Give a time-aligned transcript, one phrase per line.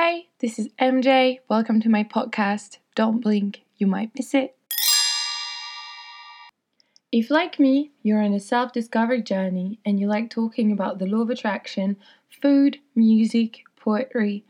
[0.00, 1.40] Hey, this is MJ.
[1.48, 2.78] Welcome to my podcast.
[2.94, 4.56] Don't blink, you might miss it.
[7.10, 11.06] If, like me, you're on a self discovery journey and you like talking about the
[11.06, 11.96] law of attraction,
[12.40, 14.44] food, music, poetry,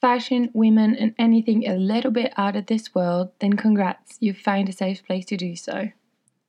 [0.00, 4.68] fashion, women, and anything a little bit out of this world, then congrats, you've found
[4.68, 5.90] a safe place to do so.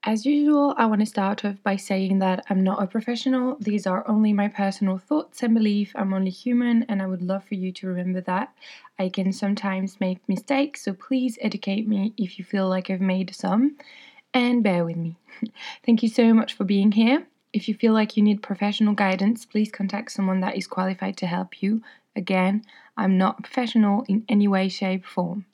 [0.03, 3.55] As usual, I want to start off by saying that I'm not a professional.
[3.59, 5.91] These are only my personal thoughts and belief.
[5.93, 8.51] I'm only human, and I would love for you to remember that.
[8.97, 13.35] I can sometimes make mistakes, so please educate me if you feel like I've made
[13.35, 13.77] some,
[14.33, 15.17] and bear with me.
[15.85, 17.27] Thank you so much for being here.
[17.53, 21.27] If you feel like you need professional guidance, please contact someone that is qualified to
[21.27, 21.83] help you.
[22.15, 22.63] Again,
[22.97, 25.45] I'm not professional in any way, shape, or form.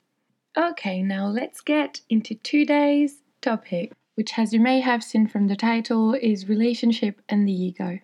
[0.56, 5.54] Okay, now let's get into today's topic which, as you may have seen from the
[5.54, 8.00] title, is Relationship and the Ego.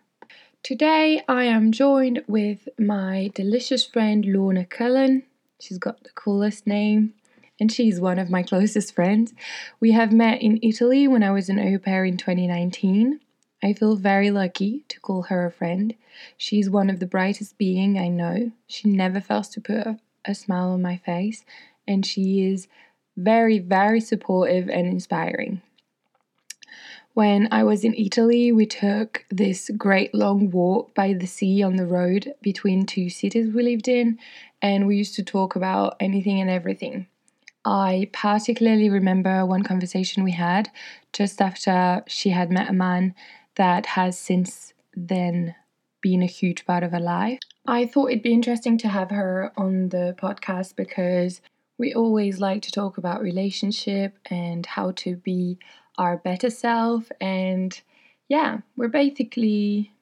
[0.62, 5.24] Today I am joined with my delicious friend Lorna Cullen.
[5.60, 7.14] She's got the coolest name
[7.58, 9.34] and she's one of my closest friends.
[9.80, 13.18] We have met in Italy when I was an au pair in 2019.
[13.60, 15.94] I feel very lucky to call her a friend.
[16.36, 18.52] She's one of the brightest being I know.
[18.68, 21.44] She never fails to put a, a smile on my face
[21.88, 22.68] and she is
[23.16, 25.60] very, very supportive and inspiring.
[27.14, 31.76] When I was in Italy, we took this great long walk by the sea on
[31.76, 34.18] the road between two cities we lived in,
[34.60, 37.06] and we used to talk about anything and everything.
[37.64, 40.70] I particularly remember one conversation we had
[41.12, 43.14] just after she had met a man
[43.54, 45.54] that has since then
[46.00, 47.38] been a huge part of her life.
[47.64, 51.40] I thought it'd be interesting to have her on the podcast because
[51.78, 55.58] we always like to talk about relationship and how to be
[55.98, 57.10] our better self.
[57.20, 57.78] And
[58.28, 59.92] yeah, we're basically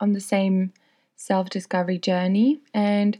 [0.00, 0.72] on the same
[1.16, 2.60] self discovery journey.
[2.74, 3.16] And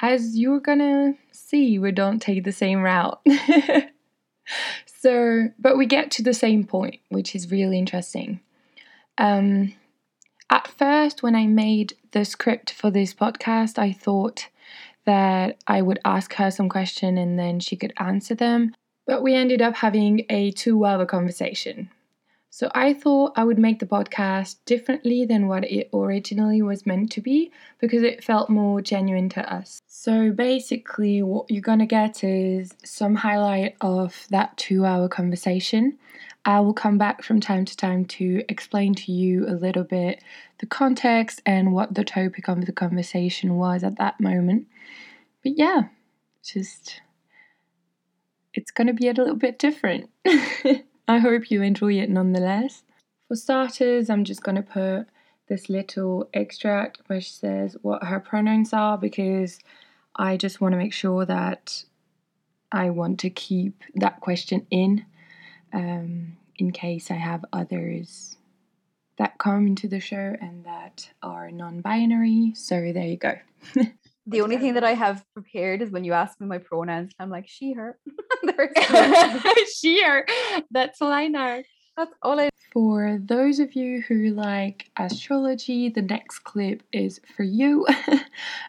[0.00, 3.20] as you're gonna see, we don't take the same route.
[4.86, 8.40] so, but we get to the same point, which is really interesting.
[9.16, 9.74] Um,
[10.50, 14.48] at first, when I made the script for this podcast, I thought
[15.04, 18.74] that I would ask her some question and then she could answer them
[19.08, 21.90] but we ended up having a two hour conversation.
[22.50, 27.10] So I thought I would make the podcast differently than what it originally was meant
[27.12, 29.80] to be because it felt more genuine to us.
[29.86, 35.98] So basically, what you're gonna get is some highlight of that two hour conversation.
[36.44, 40.22] I will come back from time to time to explain to you a little bit
[40.58, 44.66] the context and what the topic of the conversation was at that moment.
[45.42, 45.84] But yeah,
[46.44, 47.00] just
[48.54, 50.10] it's going to be a little bit different.
[50.26, 52.82] I hope you enjoy it nonetheless.
[53.28, 55.06] For starters, I'm just going to put
[55.48, 59.58] this little extract which says what her pronouns are because
[60.14, 61.84] I just want to make sure that
[62.70, 65.06] I want to keep that question in
[65.72, 68.36] um, in case I have others
[69.16, 72.52] that come into the show and that are non binary.
[72.54, 73.34] So there you go.
[74.28, 77.30] The only thing that I have prepared is when you ask me my pronouns, I'm
[77.30, 77.98] like she, her.
[79.74, 80.26] she, her.
[80.70, 81.62] That's all I know.
[81.96, 82.50] That's all I.
[82.70, 87.86] For those of you who like astrology, the next clip is for you.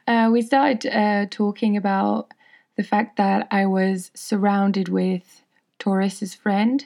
[0.08, 2.34] uh, we started uh, talking about
[2.78, 5.44] the fact that I was surrounded with
[5.78, 6.86] Taurus's friend,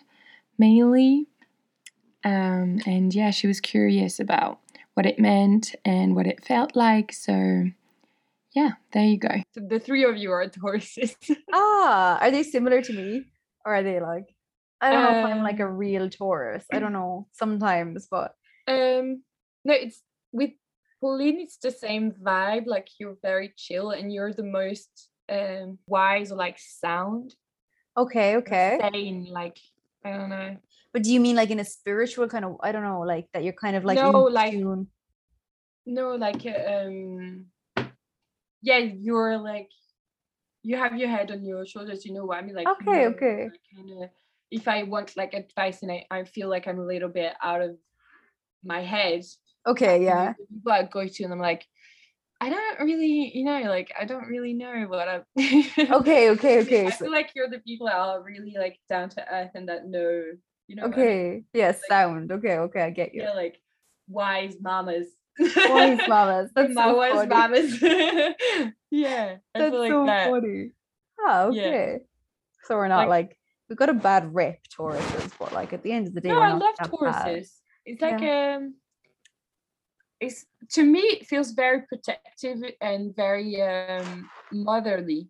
[0.58, 1.28] mainly.
[2.24, 4.58] Um, and yeah, she was curious about
[4.96, 7.14] what it meant and what it felt like.
[7.14, 7.70] So
[8.54, 9.30] yeah, there you go.
[9.54, 11.16] So the three of you are Tauruses.
[11.54, 13.26] ah, are they similar to me?
[13.66, 14.36] Or are they like
[14.82, 16.66] I don't know if I'm like a um, real Taurus.
[16.72, 18.36] I don't know sometimes, but
[18.68, 19.24] um
[19.66, 20.52] no, it's with
[21.02, 22.68] Pauline it's the same vibe.
[22.68, 27.34] Like you're very chill and you're the most um wise or like sound.
[27.96, 28.78] Okay, okay.
[28.82, 29.58] Sane, like
[30.04, 30.58] I don't know.
[30.92, 33.44] But do you mean like in a spiritual kind of I don't know, like that
[33.44, 34.88] you're kind of like no, like tune?
[35.86, 37.46] No, like um
[38.64, 39.70] yeah, you're like
[40.64, 42.56] you have your head on your shoulders, you know what I mean?
[42.56, 43.50] Like okay, okay.
[43.76, 44.10] Kind of
[44.50, 47.62] if I want like advice and I, I feel like I'm a little bit out
[47.62, 47.76] of
[48.64, 49.24] my head.
[49.68, 50.34] Okay, yeah.
[50.34, 51.66] People I go to and I'm like,
[52.40, 55.24] I don't really, you know, like I don't really know what I'm.
[55.38, 56.88] okay, okay, okay.
[56.88, 59.88] I feel like you're the people that are really like down to earth and that
[59.88, 60.24] know,
[60.68, 60.86] you know.
[60.86, 61.28] Okay.
[61.28, 61.46] I mean?
[61.54, 62.32] Yes, like, sound.
[62.32, 63.24] Okay, okay, I get you.
[63.24, 63.60] Yeah, like
[64.08, 65.08] wise mamas
[65.40, 66.52] Wise mamas.
[66.56, 67.82] That's My so mamas.
[68.92, 69.38] yeah.
[69.56, 70.30] I That's like so that.
[70.30, 70.72] funny.
[71.20, 71.64] Oh, Yeah.
[71.64, 72.00] okay.
[72.66, 73.38] So we're not Like- like,
[73.70, 76.40] we've got a bad rep, Tauruses, but like at the end of the day, No,
[76.40, 76.92] I love that bad.
[76.92, 77.52] Tauruses.
[77.86, 78.76] It's like um
[80.20, 85.28] it's to me it feels very protective and very um motherly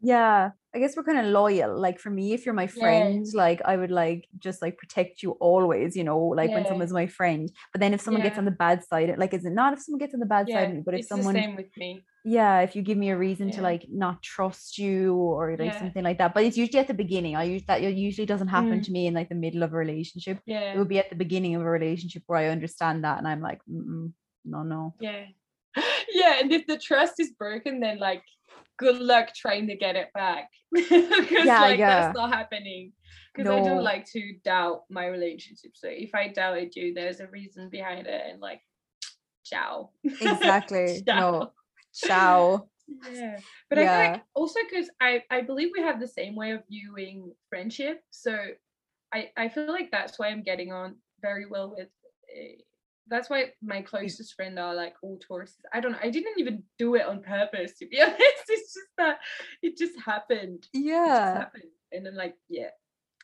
[0.00, 2.80] yeah i guess we're kind of loyal like for me if you're my Yeah.
[2.80, 6.92] friend like i would like just like protect you always you know like when someone's
[6.92, 9.72] my friend but then if someone gets on the bad side like is it not
[9.74, 11.76] if someone gets on the bad side yeah but if it's someone the same with
[11.76, 12.04] me.
[12.24, 15.78] Yeah if you give me a reason to like not trust you or like Yeah.
[15.78, 18.48] something like that but it's usually at the beginning i use that it usually doesn't
[18.48, 18.84] happen Mm.
[18.84, 21.16] to me in like the middle of a relationship Yeah, it would be at the
[21.16, 24.94] beginning of a relationship where i understand that and i'm like no no.
[25.00, 25.24] Yeah.
[26.12, 28.22] Yeah and if the trust is broken then like
[28.78, 30.48] good luck trying to get it back.
[30.72, 32.00] Because Yeah, like yeah.
[32.00, 32.92] that's not happening.
[33.34, 35.72] Because i don't like to doubt my relationship.
[35.74, 38.60] So if i doubted you there's a reason behind it and like
[39.44, 39.90] ciao.
[40.20, 41.02] Exactly.
[41.06, 41.30] Ciao.
[41.30, 41.52] no.
[41.94, 42.68] Ciao.
[43.12, 43.38] Yeah.
[43.68, 44.10] But i feel Yeah.
[44.12, 48.00] like also because i i believe we have the same way of viewing friendship.
[48.10, 48.32] So
[49.12, 51.88] i i feel like that's why i'm getting on very well with
[52.36, 52.56] uh,
[53.10, 55.60] that's why my closest friend are like all Tauruses.
[55.74, 55.98] I don't know.
[56.02, 58.16] I didn't even do it on purpose, to be honest.
[58.20, 59.18] It's just that
[59.62, 60.66] it just happened.
[60.72, 61.64] It just yeah happened.
[61.92, 62.68] And then like, yeah,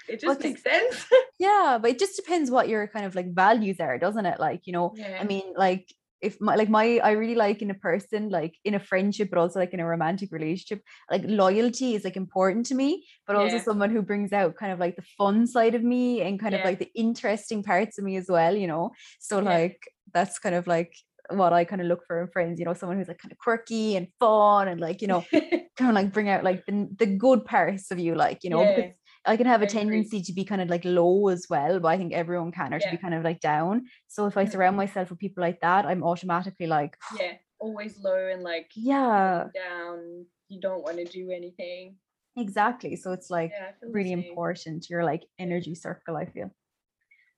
[0.09, 1.07] it Well, makes sense.
[1.39, 4.63] yeah but it just depends what your kind of like values are doesn't it like
[4.67, 5.19] you know yeah.
[5.21, 8.75] I mean, like if my like my I really like in a person, like in
[8.75, 12.75] a friendship, but also like in a romantic relationship, like loyalty is like important to
[12.75, 13.59] me, but also Yeah.
[13.59, 16.65] someone who brings out kind of like the fun side of me and kind of
[16.65, 18.91] like the interesting parts of me as well, you know.
[19.21, 19.59] So Yeah.
[19.59, 19.79] like
[20.13, 20.93] that's kind of like
[21.31, 23.39] what I kind of look for in friends, you know, someone who's like kind of
[23.39, 25.27] quirky and fun and like, you know,
[25.77, 28.65] kind of like bring out like the, the good parts of you, like, you know,
[28.65, 28.67] Yeah.
[28.67, 28.93] because
[29.27, 31.97] I can have a tendency to be kind of like low as well, but I
[31.97, 33.87] think everyone can, or to be kind of like down.
[34.09, 34.53] So if I Mhm.
[34.53, 37.35] surround myself with people like that, I'm automatically like, yeah.
[37.59, 40.27] Always low and like yeah, down.
[40.49, 41.97] You don't want to do anything.
[42.37, 42.97] exactly.
[42.97, 46.51] So it's like Yeah, I feel the really important your like energy circle, I feel.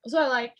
[0.04, 0.54] also I like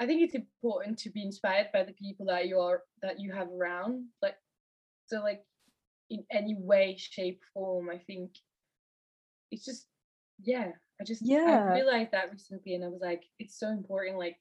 [0.00, 3.32] I think it's important to be inspired by the people that you are that you
[3.32, 4.06] have around.
[4.22, 4.36] Like
[5.06, 5.44] so like
[6.10, 8.32] in any way, shape, form, I think
[9.50, 9.86] it's just
[10.42, 11.68] yeah, I just Yeah.
[11.70, 14.18] I realized that recently and I was like, it's so important.
[14.18, 14.36] Like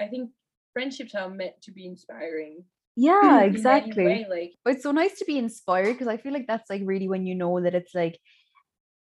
[0.00, 0.30] I think
[0.72, 2.64] friendships are meant to be inspiring.
[2.96, 4.04] Yeah, in exactly.
[4.04, 7.08] way, like it's so nice to be inspired because I feel like that's like really
[7.08, 8.18] when you know that it's like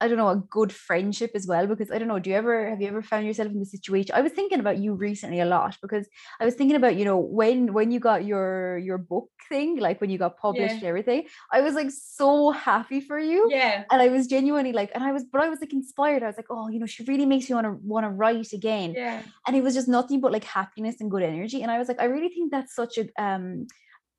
[0.01, 1.67] I don't know, a good friendship as well.
[1.67, 4.15] Because I don't know, do you ever have you ever found yourself in the situation?
[4.15, 6.09] I was thinking about you recently a lot because
[6.41, 10.01] I was thinking about, you know, when when you got your your book thing, like
[10.01, 10.81] when you got published Yeah.
[10.81, 13.49] and everything, I was like so happy for you.
[13.51, 13.85] yeah.
[13.91, 16.23] And I was genuinely like, and I was, but I was like inspired.
[16.23, 18.53] I was like, oh, you know, she really makes me want to want to write
[18.53, 19.23] again Yeah.
[19.47, 22.01] and it was just nothing but like happiness and good energy and i was like
[22.01, 23.67] i really think that's such a um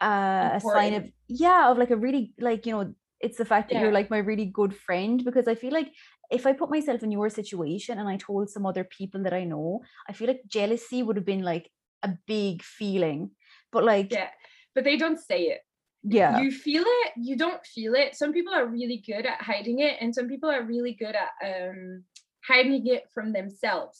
[0.01, 3.69] uh, a sign of yeah of like a really like you know it's the fact
[3.69, 5.91] that you're like my really good friend because i feel like
[6.31, 9.43] if i put myself in your situation and i told some other people that i
[9.43, 11.69] know i feel like jealousy would have been like
[12.03, 13.31] a big feeling
[13.71, 14.29] but like Yeah.
[14.73, 15.61] But they don't say it.
[16.03, 19.79] yeah you feel it you don't feel it some people are really good at hiding
[19.87, 22.03] it and some people are really good at um
[22.47, 23.99] hiding it from themselves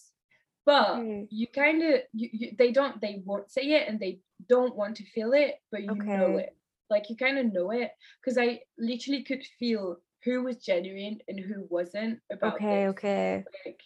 [0.65, 1.27] but Okay.
[1.29, 4.13] you kind of you, you they don't they won't say it and they
[4.49, 6.55] don't want to feel it but you know it
[6.91, 7.89] like you kind of know it
[8.21, 12.89] because i literally could feel who was genuine and who wasn't about okay this.
[12.91, 13.43] okay.
[13.65, 13.79] Like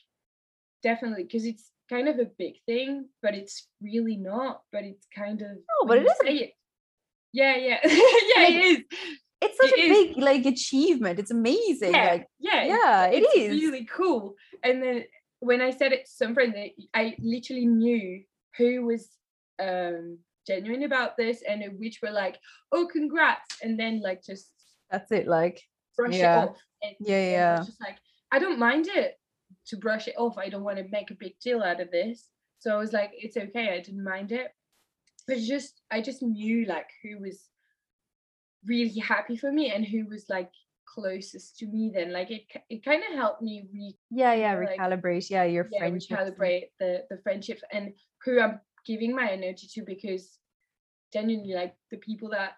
[0.83, 5.41] definitely because it's kind of a big thing but it's really not but it's kind
[5.41, 6.51] of No, but it is a- it
[7.31, 7.79] yeah yeah.
[7.83, 8.77] Yeah Like, it is.
[9.41, 9.97] it's such It a is.
[9.97, 11.19] big like achievement.
[11.19, 14.35] It's amazing yeah like yeah yeah, it it's really cool.
[14.63, 15.03] And then
[15.39, 16.55] when i said it to some friend
[16.93, 18.23] i literally knew
[18.57, 19.09] who was
[19.61, 22.37] um genuine about this and which were like
[22.71, 24.51] oh congrats and then like just
[24.91, 25.61] that's it like
[25.97, 26.43] brush Yeah.
[26.43, 27.55] it off and, Yeah, yeah.
[27.57, 27.97] just like
[28.31, 29.15] i don't mind it
[29.67, 32.29] to brush it off i don't want to make a big deal out of this
[32.59, 34.51] so i was like it's okay i didn't mind it
[35.27, 37.49] but just i just knew like who was
[38.65, 40.51] really happy for me and who was like
[40.87, 44.61] closest to me then like it it kind of helped me re yeah yeah know,
[44.61, 47.91] like, recalibrate yeah your yeah, friendships recalibrate the the friendships and
[48.23, 50.39] who i'm giving my energy to because
[51.13, 52.53] genuinely like the people that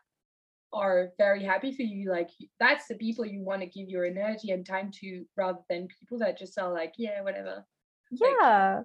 [0.73, 2.29] are very happy for you like
[2.59, 6.19] that's the people you want to give your energy and time to rather than people
[6.19, 7.65] that just are like yeah whatever
[8.11, 8.81] yeah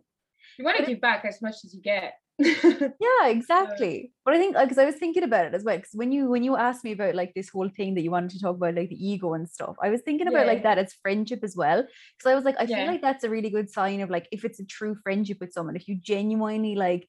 [0.59, 4.57] you want to give back as much as you get yeah exactly but i think
[4.57, 6.93] because i was thinking about it as well because when you when you asked me
[6.93, 9.49] about like this whole thing that you wanted to talk about like the ego and
[9.49, 10.75] stuff i was thinking about like Yeah.
[10.75, 11.83] that as friendship as well
[12.17, 12.91] because i was like i feel Yeah.
[12.93, 15.77] like that's a really good sign of like if it's a true friendship with someone
[15.77, 17.09] if you genuinely like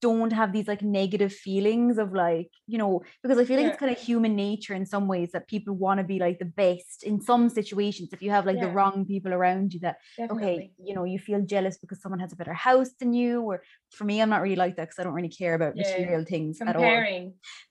[0.00, 3.72] don't have these like negative feelings of like you know because i feel like Yeah.
[3.72, 6.44] it's kind of human nature in some ways that people want to be like the
[6.44, 10.46] best in some situations if you have like the wrong people around you that Definitely.
[10.46, 13.62] okay you know you feel jealous because someone has a better house than you or
[13.90, 16.24] for me i'm not really like that because i don't really care about Yeah, material
[16.24, 17.02] things at all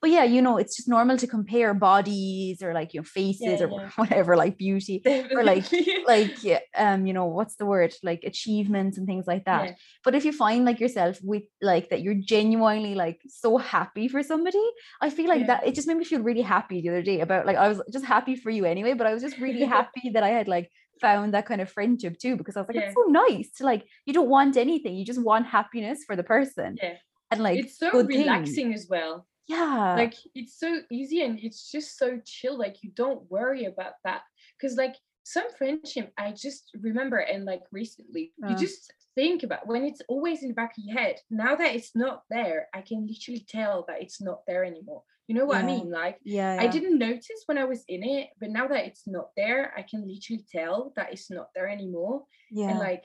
[0.00, 3.66] but yeah you know it's just normal to compare bodies or like your faces Yeah,
[3.66, 3.90] or yeah.
[3.96, 5.02] whatever like beauty
[5.34, 5.64] or like
[6.06, 9.74] like yeah, um you know what's the word like achievements and things like that Yeah.
[10.04, 14.22] but if you find like yourself with like that you're genuinely like so happy for
[14.22, 14.62] somebody
[15.00, 15.46] i feel like Yeah.
[15.46, 17.80] that it just made me feel really happy the other day about like i was
[17.92, 20.70] just happy for you anyway but i was just really happy that i had like
[21.00, 22.82] found that kind of friendship too because i was like Yeah.
[22.86, 26.24] it's so nice to like you don't want anything you just want happiness for the
[26.24, 26.96] person Yeah.
[27.30, 29.26] and like it's so relaxing as well.
[29.48, 33.94] yeah like it's so easy and it's just so chill like you don't worry about
[34.04, 34.22] that
[34.56, 38.58] because like some friendship i just remember and like recently you Uh.
[38.66, 41.90] just think about when it's always in the back of your head now that it's
[41.96, 45.02] not there i can literally tell that it's not there anymore.
[45.26, 45.90] You know what i mean?
[45.90, 49.28] Like yeah, i didn't notice when i was in it but now that it's not
[49.36, 52.22] there i can literally tell that it's not there anymore.
[52.50, 52.70] Yeah.
[52.70, 53.04] and like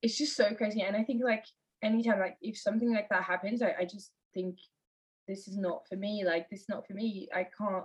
[0.00, 0.80] it's just so crazy.
[0.82, 1.44] And i think like
[1.82, 4.56] anytime like if something like that happens i, I just think
[5.28, 7.28] this is not for me like this is not for me.
[7.34, 7.84] I can't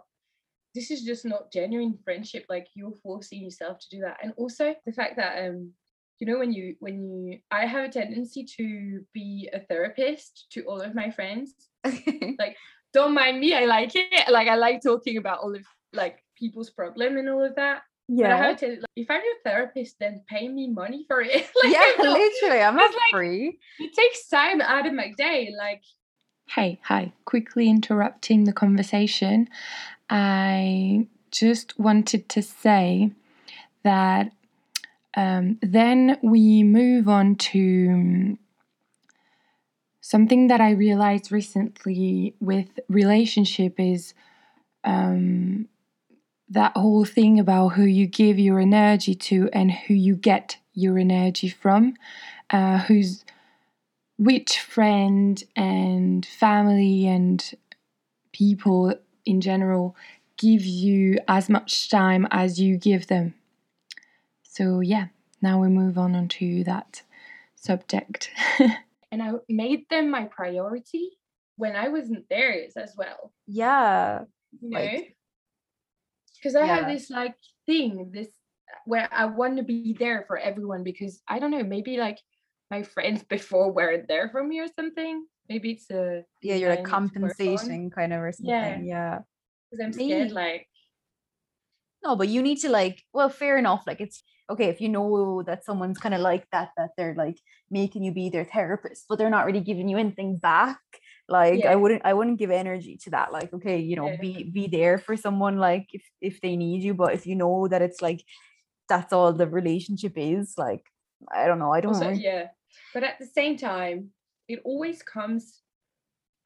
[0.73, 4.17] this is just not genuine friendship like you're forcing yourself to do that.
[4.23, 5.73] And also the fact that um
[6.19, 10.63] you know when you when you i have a tendency to be a therapist to
[10.63, 11.53] all of my friends
[12.39, 12.55] like
[12.93, 16.69] don't mind me i like it like i like talking about all of like people's
[16.71, 20.23] problem and all of that but I have to, like, if I'm your therapist, then
[20.29, 21.33] pay me money for it.
[21.63, 25.11] like, yeah I'm not- literally i'm not like- free it takes time out of my
[25.17, 25.53] day.
[25.57, 25.81] Like,
[26.49, 29.49] Hey, hi, quickly interrupting the conversation.
[30.09, 33.11] I just wanted to say
[33.83, 34.31] that
[35.17, 38.39] um, then we move on to um,
[39.99, 44.13] something that I realized recently with relationship is
[44.83, 45.67] um,
[46.49, 50.99] that whole thing about who you give your energy to and who you get your
[50.99, 51.95] energy from,
[52.51, 53.25] uh, who's
[54.19, 57.55] which friend and family and
[58.33, 58.93] people
[59.25, 59.95] in general
[60.37, 63.33] give you as much time as you give them.
[64.57, 65.09] So yeah,
[65.39, 67.03] now we move on onto that
[67.53, 68.31] subject.
[69.11, 71.11] and I made them my priority
[71.57, 73.31] when I wasn't theirs as well.
[73.45, 74.25] yeah
[74.61, 75.13] You know, Like-
[76.33, 77.35] because I have this like
[77.67, 78.29] thing, this
[78.85, 82.17] where I want to be there for everyone because I don't know, maybe like
[82.71, 85.25] my friends before weren't there for me or something.
[85.49, 87.45] Maybe it's a yeah you're like thing I need to work on.
[87.45, 88.93] compensating kind of or something Yeah.
[88.93, 89.19] yeah
[89.69, 90.09] because I'm Me.
[90.09, 90.31] scared.
[90.31, 90.67] Like,
[92.03, 95.43] no but you need to like well fair enough like it's okay if you know
[95.43, 97.37] that someone's kind of like that that they're like
[97.69, 100.79] making you be their therapist but they're not really giving you anything back
[101.27, 101.71] like Yeah.
[101.71, 104.17] i wouldn't i wouldn't give energy to that like okay you know Yeah.
[104.21, 107.67] be be there for someone like if if they need you but if you know
[107.67, 108.23] that it's like
[108.87, 110.83] that's all the relationship is like
[111.33, 112.47] i don't know i don't also know yeah
[112.93, 114.09] but at the same time
[114.47, 115.61] it always comes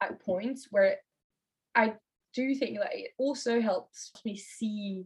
[0.00, 0.96] at points where
[1.74, 1.94] i
[2.34, 5.04] do think like it also helps me see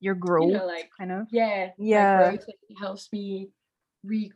[0.00, 1.26] your growth like, kind of?
[1.30, 2.30] yeah Yeah.
[2.30, 3.50] growth, it helps me
[4.04, 4.30] re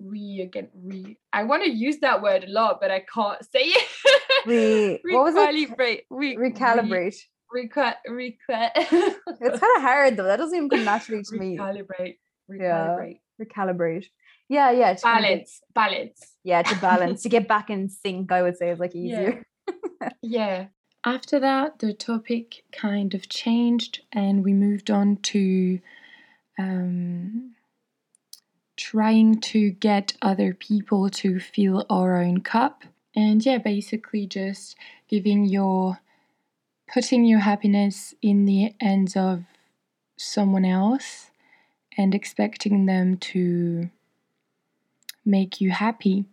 [0.00, 3.66] re again re i want to use that word a lot but i can't say
[3.66, 3.88] it.
[5.04, 5.54] Re- what was it?
[5.54, 7.14] recalibrate re, recalibrate.
[7.52, 10.24] re, reca- reca- it's kind of hard though.
[10.24, 11.56] That doesn't even come naturally to me.
[11.56, 12.16] Recalibrate
[12.50, 12.96] Yeah.
[12.98, 13.20] recalibrate.
[13.40, 14.06] Recalibrate.
[14.48, 16.20] Yeah yeah to kind of balance balance.
[16.42, 19.00] Yeah to balance to get back in sync i would say is like Yeah.
[19.04, 19.46] easier.
[20.22, 20.66] Yeah
[21.04, 25.80] After that, the topic kind of changed and we moved on to
[26.58, 27.56] um,
[28.76, 32.84] trying to get other people to fill our own cup.
[33.16, 34.76] And yeah, basically just
[35.08, 36.00] giving your,
[36.92, 39.42] putting your happiness in the hands of
[40.16, 41.30] someone else
[41.98, 43.90] and expecting them to
[45.24, 46.26] make you happy.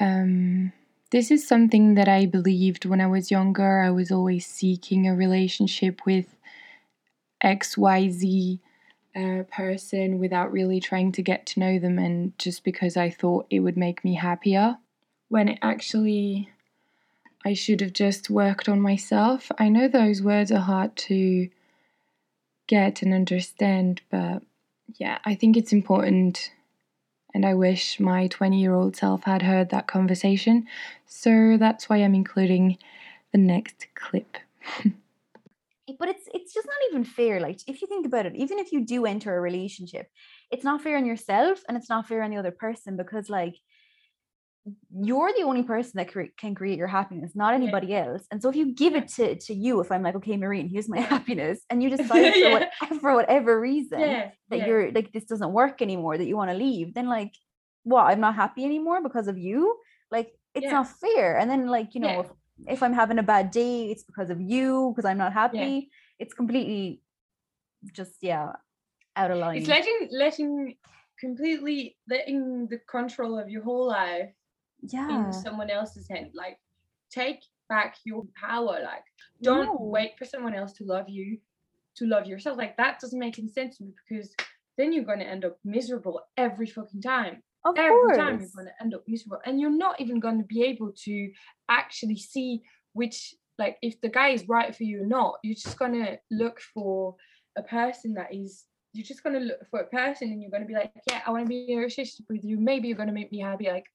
[0.00, 0.72] Um,
[1.14, 3.82] this is something that I believed when I was younger.
[3.82, 6.34] I was always seeking a relationship with
[7.40, 8.58] XYZ
[9.14, 13.46] uh, person without really trying to get to know them, and just because I thought
[13.48, 14.78] it would make me happier.
[15.28, 16.50] When it actually,
[17.44, 19.52] I should have just worked on myself.
[19.56, 21.48] I know those words are hard to
[22.66, 24.42] get and understand, but
[24.96, 26.50] yeah, I think it's important.
[27.34, 30.66] And I wish my 20 year old self had heard that conversation.
[31.06, 32.78] So that's why I'm including
[33.32, 34.38] the next clip.
[35.98, 38.72] but it's it's just not even fair like if you think about it even if
[38.72, 40.08] you do enter a relationship
[40.50, 43.54] it's not fair on yourself and it's not fair on the other person because like
[44.98, 47.56] you're the only person that cre- can create your happiness, not Yeah.
[47.62, 48.26] anybody else.
[48.30, 50.88] And so if you give it to, to you, if I'm like, okay, Marine, here's
[50.88, 54.66] my happiness, and you decide for, what, for whatever reason yeah, that yeah.
[54.66, 57.32] you're like this doesn't work anymore, that you want to leave, then like,
[57.82, 58.04] what?
[58.04, 59.76] I'm not happy anymore because of you.
[60.10, 60.70] Like it's Yeah.
[60.72, 61.38] not fair.
[61.38, 62.20] And then like you know, Yeah.
[62.20, 62.30] if,
[62.76, 65.90] if I'm having a bad day, it's because of you because I'm not happy.
[66.18, 67.02] It's completely
[67.92, 68.52] just yeah
[69.16, 69.58] out of line.
[69.58, 70.76] It's letting letting
[71.20, 74.30] completely letting the control of your whole life
[74.92, 75.26] yeah.
[75.26, 76.30] in someone else's hand.
[76.34, 76.58] Like
[77.10, 78.78] take back your power.
[78.82, 79.04] Like
[79.42, 79.76] don't No.
[79.80, 81.38] wait for someone else to love you,
[81.96, 82.58] to love yourself.
[82.58, 84.34] Like that doesn't make any sense to me because
[84.76, 87.42] then you're gonna end up miserable every fucking time.
[87.66, 88.16] Of every course.
[88.18, 90.92] time you're going to end up miserable and you're not even going to be able
[91.04, 91.30] to
[91.70, 92.60] actually see
[92.92, 96.18] which like if the guy is right for you or not you're just going to
[96.30, 97.14] look for
[97.56, 100.62] a person that is you're just going to look for a person and you're going
[100.62, 102.98] to be like yeah i want to be in a relationship with you maybe you're
[102.98, 103.86] going to make me happy like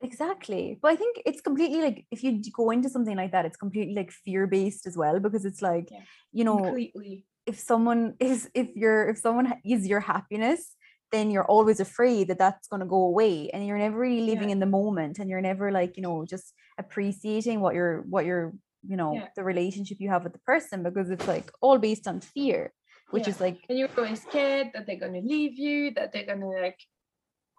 [0.00, 0.78] Exactly.
[0.80, 3.94] But I think it's completely like if you go into something like that, it's completely
[3.94, 6.00] like fear based as well because it's like, Yeah.
[6.32, 10.76] you know, completely if someone is if you're if someone is your happiness,
[11.10, 14.50] then you're always afraid that that's going to go away and you're never really living
[14.50, 14.54] Yeah.
[14.54, 18.52] in the moment and you're never like, you know, just appreciating what you're what you're,
[18.86, 19.28] you know, Yeah.
[19.34, 22.72] the relationship you have with the person because it's like all based on fear,
[23.10, 23.30] which Yeah.
[23.30, 26.40] is like and you're going scared that they're going to leave you that they're going
[26.40, 26.78] to like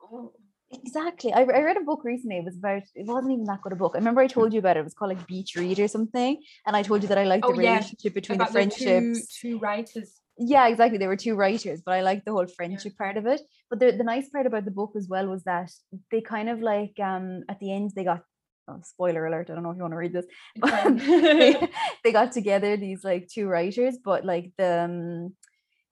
[0.01, 0.31] oh,
[0.71, 1.33] Exactly.
[1.33, 2.37] I, I read a book recently.
[2.37, 3.93] It was about, it wasn't even that good a book.
[3.95, 4.81] I remember I told you about it.
[4.81, 6.41] It was called like Beach Read or something.
[6.67, 7.73] And I told you that I liked the Oh, yeah.
[7.73, 9.39] relationship between the about the two, friendships.
[9.39, 10.97] two writers Yeah, exactly.
[10.99, 13.41] There were two writers, but I liked the whole friendship part of it.
[13.69, 15.71] But the, the nice part about the book as well was that
[16.11, 18.21] they kind of like, um, at the end, they got,
[18.67, 20.27] oh, spoiler alert, I don't know if you want to read this.
[20.55, 21.67] But they,
[22.03, 25.35] they got together these like two writers but like the um,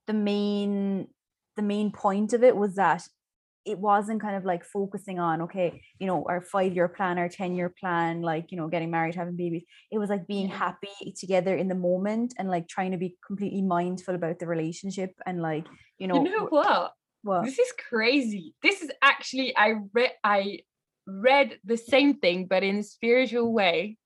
[0.05, 1.07] the main
[1.55, 3.01] the main point of it was that
[3.67, 7.29] it wasn't kind of like focusing on okay you know our five year plan our
[7.29, 9.63] 10 year plan like you know getting married having babies.
[9.91, 13.61] It was like being happy together in the moment and like trying to be completely
[13.61, 15.65] mindful about the relationship and like
[15.97, 16.91] you know you know wh- what?
[17.23, 17.45] What?
[17.45, 18.55] This is crazy.
[18.63, 20.59] This is actually I read I
[21.05, 23.97] read the same thing but in a spiritual way.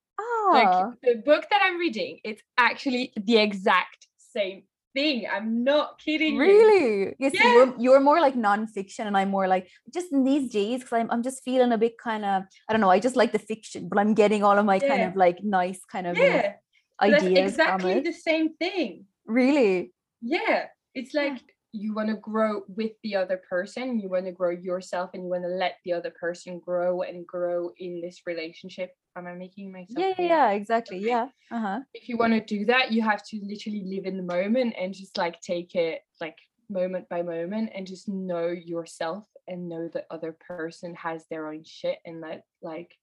[0.52, 0.92] Like ah.
[1.02, 4.64] the book that I'm reading, it's actually the exact same
[4.94, 5.26] thing.
[5.32, 6.36] I'm not kidding.
[6.36, 6.40] you.
[6.40, 7.16] Really?
[7.20, 7.54] Yes, Yeah.
[7.54, 11.10] you're you're more like nonfiction, and I'm more like just in these days because I'm
[11.12, 12.90] I'm just feeling a bit kind of I don't know.
[12.90, 15.82] I just like the fiction, but I'm getting all of my kind of like nice
[15.86, 16.54] kind of you know, Yeah.
[17.00, 19.06] but That's ideas exactly the same thing.
[19.26, 19.94] Really?
[20.22, 20.68] Yeah.
[20.94, 21.22] It's Yeah.
[21.24, 21.42] like
[21.74, 25.30] you want to grow with the other person, you want to grow yourself, and you
[25.30, 28.96] want to let the other person grow and grow in this relationship.
[29.16, 30.98] Am I making myself Yeah, yeah, yeah, exactly.
[30.98, 31.08] Okay.
[31.08, 31.28] Yeah.
[31.52, 31.80] Uh huh.
[31.94, 34.94] if you want to do that, you have to literally live in the moment and
[34.94, 36.38] just like take it like
[36.70, 41.64] moment by moment and just know yourself and know that other person has their own
[41.66, 42.98] shit and let like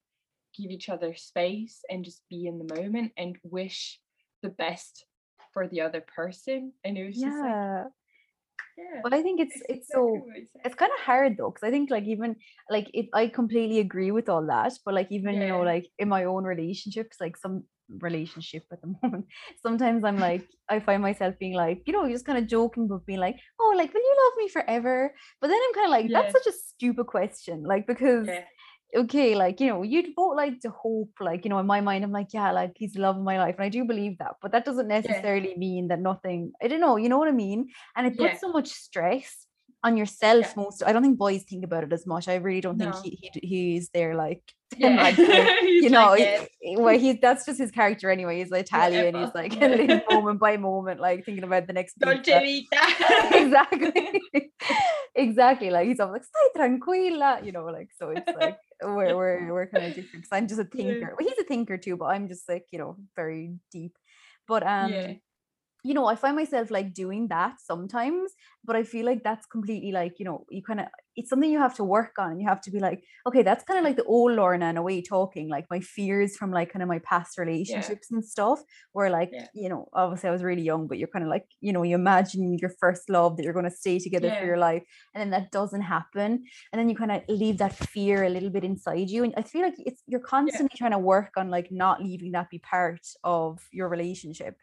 [0.56, 4.00] give each other space and just be in the moment and wish
[4.42, 5.04] the best
[5.52, 6.72] for the other person.
[6.84, 7.86] And it was just like,
[8.76, 8.84] Yeah.
[8.94, 9.00] yeah.
[9.02, 10.26] But I think it's it's it's so
[10.64, 12.34] it's kind of hard though because i think like even
[12.68, 16.08] like it i completely agree with all that but like even you know like in
[16.08, 17.62] my own relationships like some
[18.00, 19.24] relationship at the moment
[19.62, 23.06] sometimes i'm like i find myself being like you know just kind of joking but
[23.06, 26.10] being like oh like will you love me forever but then i'm kind of like
[26.10, 26.20] Yeah.
[26.20, 28.44] that's such a stupid question like because Yeah.
[28.96, 32.04] Okay like you know you'd both like to hope like you know in my mind
[32.04, 34.36] i'm like yeah like he's the love of my life and i do believe that
[34.40, 37.68] but that doesn't necessarily mean that nothing i don't know you know what i mean
[37.96, 38.38] and it puts Yeah.
[38.40, 39.47] so much stress
[39.84, 42.78] on yourself most i don't think boys think about it as much i really don't
[42.78, 44.42] think he, he he's there like
[44.76, 45.08] Yeah.
[45.64, 49.54] you know like, he- well he's that's just his character anyway he's italian he's like
[49.60, 50.00] Yeah.
[50.10, 52.76] moment by moment like thinking about the next Dolce pizza.
[52.76, 53.38] vita.
[53.38, 54.22] exactly
[55.14, 59.52] exactly like he's always like stai tranquilla you know like so it's like we're we're,
[59.54, 60.84] we're kind of different because i'm just a Yeah.
[60.84, 63.94] thinker well he's a thinker too but i'm just like you know very deep
[64.46, 65.12] but um yeah.
[65.84, 68.32] You know i find myself like doing that sometimes
[68.64, 70.86] but i feel like that's completely like you know you kind of
[71.16, 73.64] it's something you have to work on and you have to be like okay that's
[73.64, 76.72] kind of like the old lorna in a way talking like my fears from like
[76.72, 78.60] kind of my past relationships and stuff
[78.92, 79.46] where like Yeah.
[79.54, 81.94] you know obviously i was really young but you're kind of like you know you
[81.94, 84.38] imagine your first love that you're going to stay together Yeah.
[84.38, 84.82] for your life
[85.14, 88.50] and then that doesn't happen and then you kind of leave that fear a little
[88.50, 91.68] bit inside you and i feel like it's you're constantly trying to work on like
[91.70, 94.56] not leaving that be part of your relationship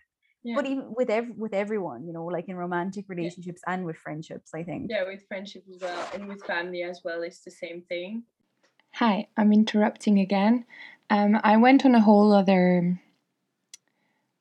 [0.45, 0.53] Yeah.
[0.55, 4.53] but even with ev- with everyone you know like in romantic relationships and with friendships
[4.53, 7.81] i think yeah, with friendship as well, and with family as well, it's the same
[7.81, 8.23] thing.
[8.93, 10.65] Hi, I'm interrupting again.
[11.10, 12.99] Um, I went on a whole other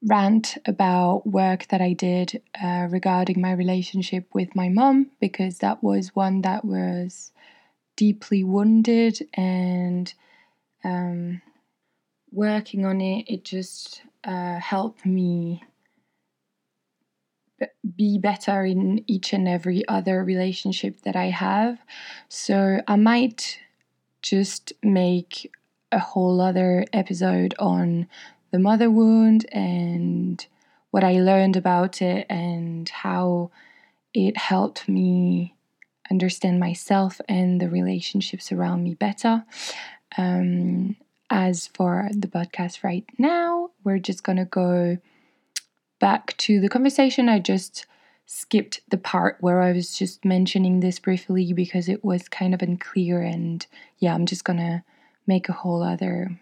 [0.07, 5.83] rant about work that I did uh, regarding my relationship with my mum because that
[5.83, 7.33] was one that was
[7.97, 10.13] deeply wounded and
[10.85, 11.41] um,
[12.31, 15.63] working on it, it just uh, helped me
[17.97, 21.79] be better in each and every other relationship that I have.
[22.29, 23.59] So I might
[24.23, 25.53] just make
[25.93, 28.09] a whole other episode on
[28.51, 30.45] the mother wound and
[30.91, 33.51] what I learned about it and how
[34.13, 35.55] it helped me
[36.11, 39.45] understand myself and the relationships around me better.
[40.17, 40.97] Um,
[41.31, 44.99] as for the podcast right now, we're just going to go
[46.01, 47.29] back to the conversation.
[47.29, 47.87] I just
[48.27, 52.63] skipped the part where I was just mentioning this briefly because it was kind of
[52.63, 53.23] unclear.
[53.23, 53.67] And
[53.99, 54.83] yeah, I'm just going to
[55.27, 56.39] make a whole other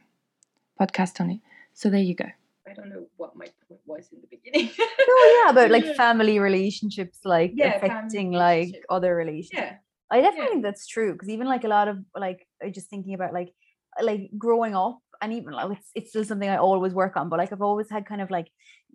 [0.81, 1.41] podcast on it.
[1.75, 2.27] So there you go.
[2.69, 4.71] I don't know what my point was in the beginning.
[4.79, 9.73] no, yeah, about like family relationships, like yeah, affecting like other relationships.
[9.73, 9.77] Yeah.
[10.11, 10.51] I definitely yeah.
[10.51, 13.53] think that's true because even like a lot of like I just thinking about like
[14.01, 17.39] like growing up and even like it's, it's still something I always work on, but
[17.39, 18.49] like I've always had kind of like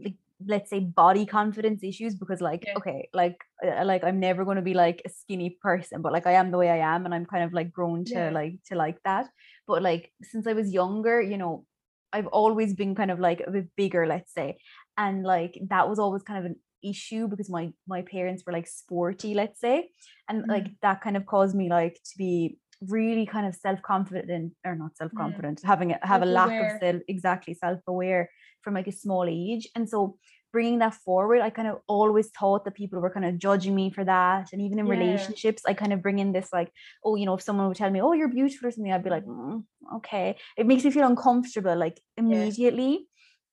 [0.03, 2.73] like let's say body confidence issues because like yeah.
[2.77, 6.27] okay like uh, like i'm never going to be like a skinny person but like
[6.27, 8.29] i am the way i am and i'm kind of like grown to yeah.
[8.29, 9.27] like to like that
[9.67, 11.65] but like since i was younger you know
[12.13, 14.57] i've always been kind of like a bit bigger let's say
[14.97, 18.67] and like that was always kind of an issue because my my parents were like
[18.67, 19.89] sporty let's say
[20.29, 20.47] and mm.
[20.47, 24.91] like that kind of caused me like to be really kind of self-confident or not
[24.91, 24.97] mm.
[24.97, 25.67] self-confident mm.
[25.67, 28.29] having a, have a lack of self exactly self-aware
[28.61, 30.17] from like a small age and so
[30.53, 33.89] bringing that forward i kind of always thought that people were kind of judging me
[33.89, 34.93] for that and even in yeah.
[34.93, 36.71] relationships i kind of bring in this like
[37.03, 39.09] oh you know if someone would tell me oh you're beautiful or something i'd be
[39.09, 39.63] like mm,
[39.95, 43.07] okay it makes me feel uncomfortable like immediately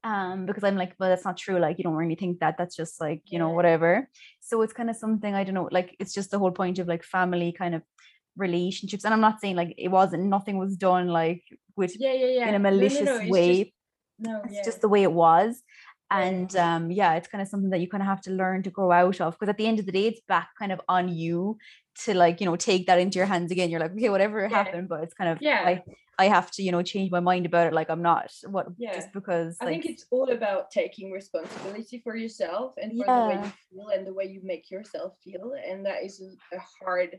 [0.04, 0.32] yeah.
[0.32, 2.76] um because i'm like well that's not true like you don't really think that that's
[2.76, 4.08] just like you know whatever
[4.40, 6.86] so it's kind of something i don't know like it's just the whole point of
[6.86, 7.82] like family kind of
[8.36, 11.42] relationships and i'm not saying like it wasn't nothing was done like
[11.76, 13.30] with yeah yeah yeah in a malicious no, no, no.
[13.30, 13.72] way just,
[14.18, 14.64] no it's yeah.
[14.64, 15.62] just the way it was
[16.10, 18.70] and um yeah it's kind of something that you kind of have to learn to
[18.70, 21.08] grow out of because at the end of the day it's back kind of on
[21.08, 21.56] you
[22.02, 24.48] to like you know take that into your hands again you're like okay whatever yeah.
[24.48, 25.82] happened but it's kind of yeah I,
[26.18, 28.94] I have to you know change my mind about it like I'm not what yeah.
[28.94, 33.20] just because I think it's all about taking responsibility for yourself and for yeah.
[33.20, 36.58] the way you feel and the way you make yourself feel and that is a
[36.84, 37.18] hard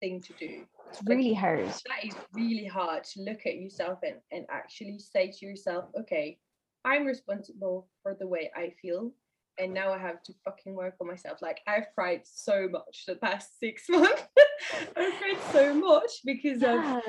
[0.00, 3.98] thing to do it's really like, hard that is really hard to look at yourself
[4.02, 6.38] and, and actually say to yourself okay
[6.86, 9.10] I'm responsible for the way I feel.
[9.58, 11.42] And now I have to fucking work on myself.
[11.42, 14.22] Like I've cried so much the past six months.
[14.96, 17.00] I've cried so much because yeah.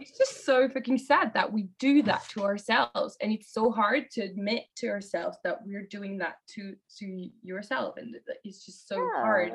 [0.00, 3.16] it's just so fucking sad that we do that to ourselves.
[3.20, 7.96] And it's so hard to admit to ourselves that we're doing that to to yourself.
[7.98, 9.22] And it's just so yeah.
[9.22, 9.52] hard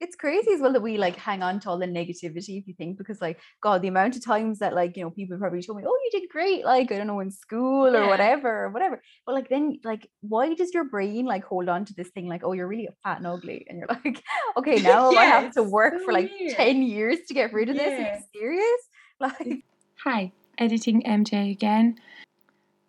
[0.00, 2.74] it's crazy as well that we like hang on to all the negativity if you
[2.76, 5.78] think because like god the amount of times that like you know people probably told
[5.78, 8.08] me oh you did great like i don't know in school or yeah.
[8.08, 11.94] whatever or whatever but like then like why does your brain like hold on to
[11.94, 14.22] this thing like oh you're really fat and ugly and you're like
[14.56, 16.56] okay now i have to work so for like weird.
[16.56, 17.84] 10 years to get rid of yeah.
[17.84, 18.80] this are you serious
[19.20, 19.64] like
[20.02, 21.94] hi editing mj again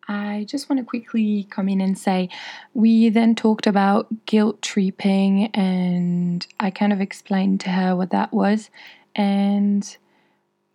[0.07, 2.29] I just want to quickly come in and say
[2.73, 8.33] we then talked about guilt tripping, and I kind of explained to her what that
[8.33, 8.69] was.
[9.15, 9.97] And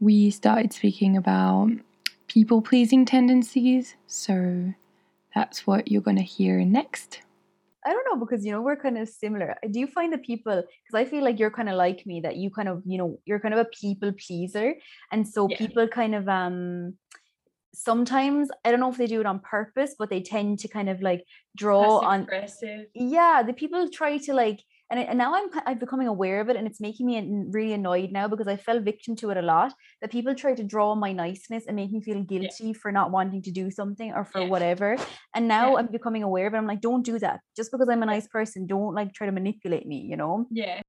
[0.00, 1.70] we started speaking about
[2.28, 3.94] people pleasing tendencies.
[4.06, 4.72] So
[5.34, 7.22] that's what you're going to hear next.
[7.86, 9.54] I don't know because you know we're kind of similar.
[9.70, 12.36] Do you find that people because I feel like you're kind of like me that
[12.36, 14.74] you kind of you know you're kind of a people pleaser
[15.12, 15.56] and so yeah.
[15.56, 16.94] people kind of um
[17.76, 20.88] sometimes I don't know if they do it on purpose, but they tend to kind
[20.88, 21.24] of like
[21.56, 22.86] draw on aggressive.
[22.94, 24.60] Yeah, the people try to like,
[24.90, 28.12] and, and now I'm I'm becoming aware of it, and it's making me really annoyed
[28.12, 29.74] now because I fell victim to it a lot.
[30.00, 32.72] That people try to draw my niceness and make me feel guilty yeah.
[32.80, 34.48] for not wanting to do something or for yeah.
[34.48, 34.96] whatever.
[35.34, 35.76] And now yeah.
[35.78, 36.56] I'm becoming aware of it.
[36.56, 37.40] I'm like, don't do that.
[37.56, 40.06] Just because I'm a nice person, don't like try to manipulate me.
[40.08, 40.46] You know?
[40.50, 40.80] Yeah.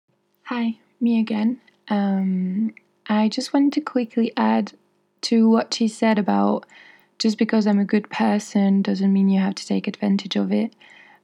[0.43, 1.60] Hi, me again.
[1.89, 2.73] Um,
[3.10, 4.73] I just wanted to quickly add
[5.21, 6.65] to what she said about
[7.19, 10.73] just because I'm a good person doesn't mean you have to take advantage of it.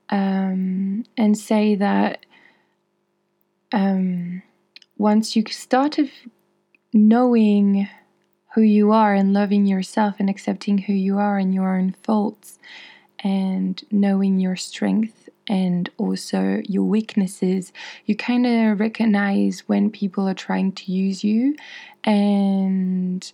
[0.10, 2.26] Um, and say that
[3.72, 4.44] um,
[4.98, 6.10] once you start of
[6.94, 7.90] knowing
[8.54, 12.60] who you are and loving yourself and accepting who you are and your own faults
[13.24, 17.74] and knowing your strength and also your weaknesses,
[18.06, 21.56] you kind of recognize when people are trying to use you
[22.04, 23.32] and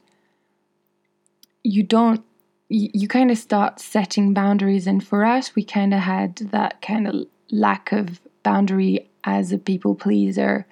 [1.63, 2.23] you don't
[2.69, 6.81] you, you kind of start setting boundaries and for us we kind of had that
[6.81, 10.65] kind of lack of boundary as a people pleaser.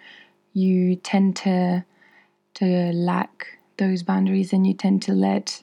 [0.53, 1.85] You tend to
[2.55, 5.61] to lack those boundaries and you tend to let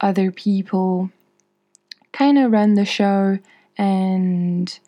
[0.00, 1.10] other people
[2.12, 3.38] kind of run the show
[3.76, 4.78] and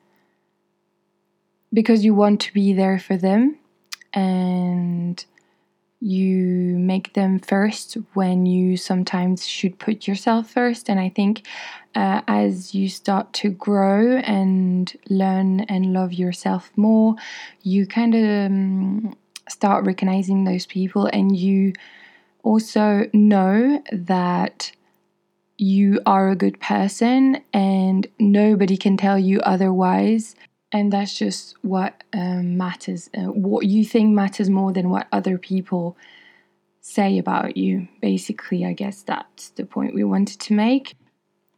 [1.72, 3.58] because you want to be there for them
[4.12, 5.24] and
[6.06, 10.88] you make them first when you sometimes should put yourself first.
[10.88, 11.44] And I think
[11.96, 17.16] uh, as you start to grow and learn and love yourself more,
[17.62, 19.16] you kind of um,
[19.48, 21.72] start recognizing those people and you
[22.44, 24.70] also know that
[25.58, 30.36] you are a good person and nobody can tell you otherwise
[30.76, 35.38] and that's just what um, matters uh, what you think matters more than what other
[35.38, 35.96] people
[36.80, 37.88] say about you.
[38.00, 40.96] Basically i guess that's the point we wanted to make.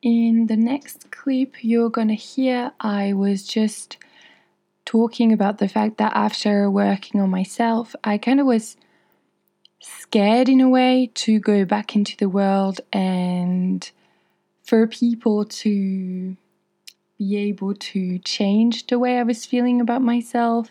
[0.00, 3.96] In the next clip you're gonna hear i was just
[4.84, 8.76] talking about the fact that after working on myself i kind of was
[9.80, 13.90] scared in a way to go back into the world and
[14.62, 16.36] for people to
[17.18, 20.70] be able to change the way I was feeling about myself.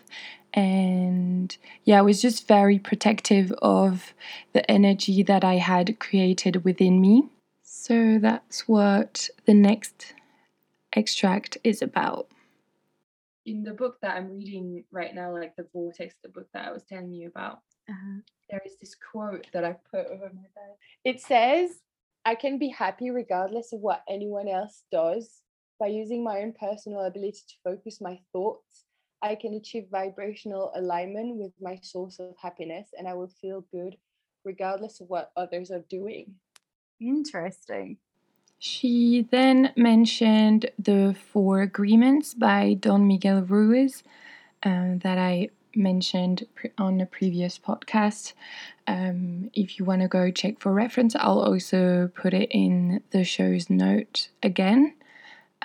[0.54, 4.14] And yeah, I was just very protective of
[4.54, 7.28] the energy that I had created within me.
[7.62, 10.14] So that's what the next
[10.94, 12.28] extract is about.
[13.44, 16.72] In the book that I'm reading right now, like the Vortex, the book that I
[16.72, 18.20] was telling you about, uh-huh.
[18.50, 20.74] there is this quote that I put over my bed.
[21.04, 21.70] It says,
[22.24, 25.42] I can be happy regardless of what anyone else does
[25.78, 28.84] by using my own personal ability to focus my thoughts,
[29.22, 33.96] I can achieve vibrational alignment with my source of happiness and I will feel good
[34.44, 36.34] regardless of what others are doing.
[37.00, 37.98] Interesting.
[38.58, 44.02] She then mentioned the Four Agreements by Don Miguel Ruiz
[44.64, 48.32] uh, that I mentioned on a previous podcast.
[48.88, 53.22] Um, if you want to go check for reference, I'll also put it in the
[53.22, 54.94] show's note again.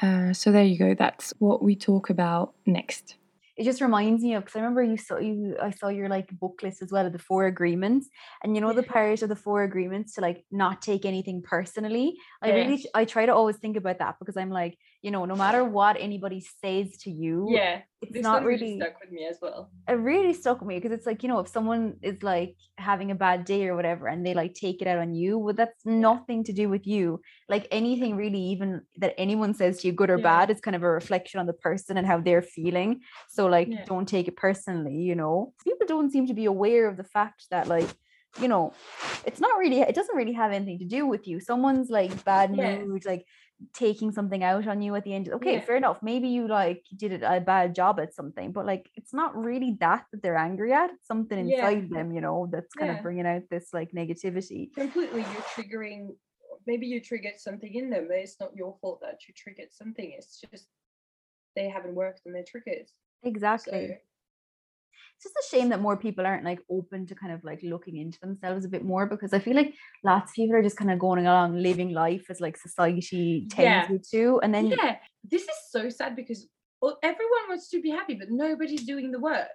[0.02, 0.96] Uh, so there you go.
[0.96, 3.18] That's what we talk about next
[3.56, 6.28] it just reminds me of because I remember you saw you I saw your like
[6.40, 8.10] book list as well of the four agreements
[8.44, 12.16] and you know the part of the four agreements to like not take anything personally
[12.42, 12.56] I yeah.
[12.56, 15.64] really I try to always think about that because I'm like you know no matter
[15.64, 19.38] what anybody says to you yeah it's this not really, really stuck with me as
[19.42, 19.72] well.
[19.88, 23.12] It really stuck with me because it's like you know if someone is like having
[23.12, 25.86] a bad day or whatever and they like take it out on you well that's
[25.86, 27.22] nothing to do with you.
[27.48, 30.24] Like anything really even that anyone says to you good or yeah.
[30.24, 33.02] bad is kind of a reflection on the person and how they're feeling.
[33.30, 33.86] So like yeah.
[33.86, 35.54] don't take it personally you know?
[35.64, 37.88] People don't seem to be aware of the fact that like
[38.42, 38.74] you know
[39.26, 41.40] it's not really it doesn't really have anything to do with you.
[41.40, 43.26] Someone's like bad mood like
[43.74, 45.62] taking something out on you at the end okay yeah.
[45.62, 49.36] fair enough maybe you like did a bad job at something but like it's not
[49.36, 51.98] really that that they're angry at it's something inside yeah.
[51.98, 52.98] them you know that's kind yeah.
[52.98, 56.10] of bringing out this like negativity completely you're triggering
[56.68, 60.14] maybe you triggered something in them but it's not your fault that you triggered something
[60.18, 60.68] it's just
[61.56, 62.90] they haven't worked on their triggers
[63.24, 63.96] exactly so,
[65.16, 67.98] it's just a shame that more people aren't like open to kind of like looking
[67.98, 70.92] into themselves a bit more because I feel like lots of people are just kind
[70.92, 73.92] of going along living life as like society tells yeah.
[73.92, 74.40] you to.
[74.44, 76.48] And then yeah, this is so sad because
[76.82, 79.48] oh, everyone wants to be happy, but nobody's doing the work.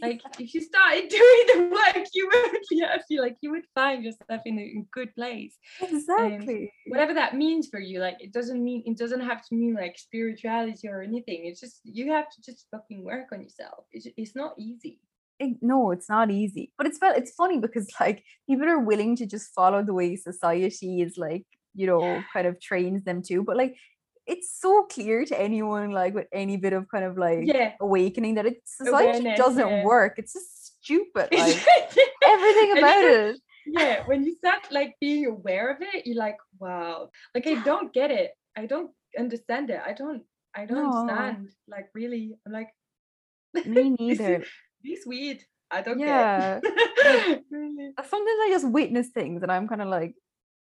[0.00, 3.18] Like if you started doing the work, you would be happy.
[3.18, 5.56] Like you would find yourself in a good place.
[5.80, 6.72] Exactly.
[6.86, 9.98] whatever that means for you, like it doesn't mean it doesn't have to mean like
[9.98, 11.42] spirituality or anything.
[11.44, 13.84] It's just you have to just fucking work on yourself.
[13.92, 15.00] It's it's not easy
[15.40, 16.70] it, no, it's not easy.
[16.76, 21.00] But it's it's funny because like people are willing to just follow the way society
[21.00, 23.42] is like, you know, kind of trains them to.
[23.42, 23.74] But like
[24.26, 27.72] it's so clear to anyone like with any bit of kind of like yeah.
[27.80, 29.84] awakening that it society Awareness, doesn't yeah.
[29.84, 30.14] work.
[30.18, 31.28] It's just stupid.
[31.32, 31.58] Like
[32.26, 33.40] everything about it.
[33.66, 37.10] Yeah, when you start like being aware of it, you're like, wow.
[37.34, 38.32] Like I don't get it.
[38.56, 39.80] I don't understand it.
[39.84, 40.22] I don't
[40.54, 40.98] I don't no.
[40.98, 41.48] understand.
[41.68, 42.36] Like really.
[42.46, 42.68] I'm like
[43.66, 44.44] me neither
[44.82, 45.42] this weird.
[45.70, 46.60] I don't yeah.
[46.62, 47.42] get.
[47.50, 50.14] Sometimes I just witness things and I'm kind of like,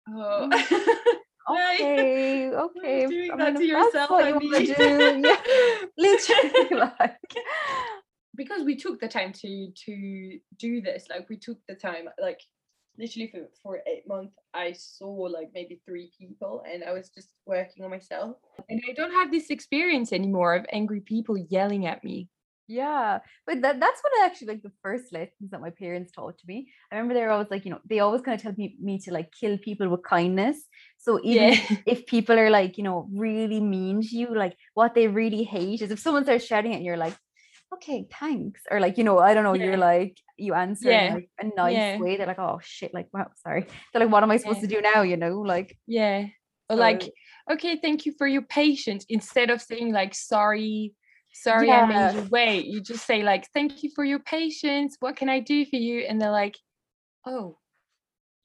[0.09, 0.49] oh.
[0.51, 1.17] Mm.
[1.49, 3.07] Okay, okay.
[3.07, 4.53] Doing I that to yourself, what I mean.
[4.53, 5.23] you do.
[5.25, 5.37] Yeah.
[5.99, 7.35] Literally, like
[8.37, 11.07] because we took the time to to do this.
[11.09, 12.41] Like we took the time, like
[12.99, 14.35] literally for for eight months.
[14.55, 18.37] I saw like maybe three people, and I was just working on myself.
[18.69, 22.29] And I don't have this experience anymore of angry people yelling at me
[22.71, 26.39] yeah, but that that's what I actually like the first lessons that my parents taught
[26.39, 26.71] to me.
[26.91, 28.99] I remember they were always like, you know, they always kind of tell me, me
[29.01, 30.57] to like kill people with kindness.
[30.99, 31.77] So even yeah.
[31.87, 35.83] if people are like, you know, really mean to you, like what they really hate
[35.83, 37.17] is if someone starts shouting at you, you're like,
[37.75, 38.61] okay, thanks.
[38.71, 41.09] Or like, you know, I don't know, you're like, you answer Yeah.
[41.09, 41.99] in like a nice Yeah.
[41.99, 42.17] way.
[42.17, 43.67] They're like, oh shit, like, wow, sorry.
[43.93, 44.69] They're like, what am I supposed Yeah.
[44.69, 45.03] to do now?
[45.03, 46.27] You know, like, Yeah.
[46.69, 47.03] Or like,
[47.51, 49.05] okay, thank you for your patience.
[49.09, 50.95] Instead of saying like, sorry,
[51.33, 52.13] sorry, I Yeah.
[52.13, 52.67] made you wait.
[52.67, 54.97] You just say like, thank you for your patience.
[55.01, 56.01] What can I do for you?
[56.01, 56.57] And they're like,
[57.27, 57.59] oh,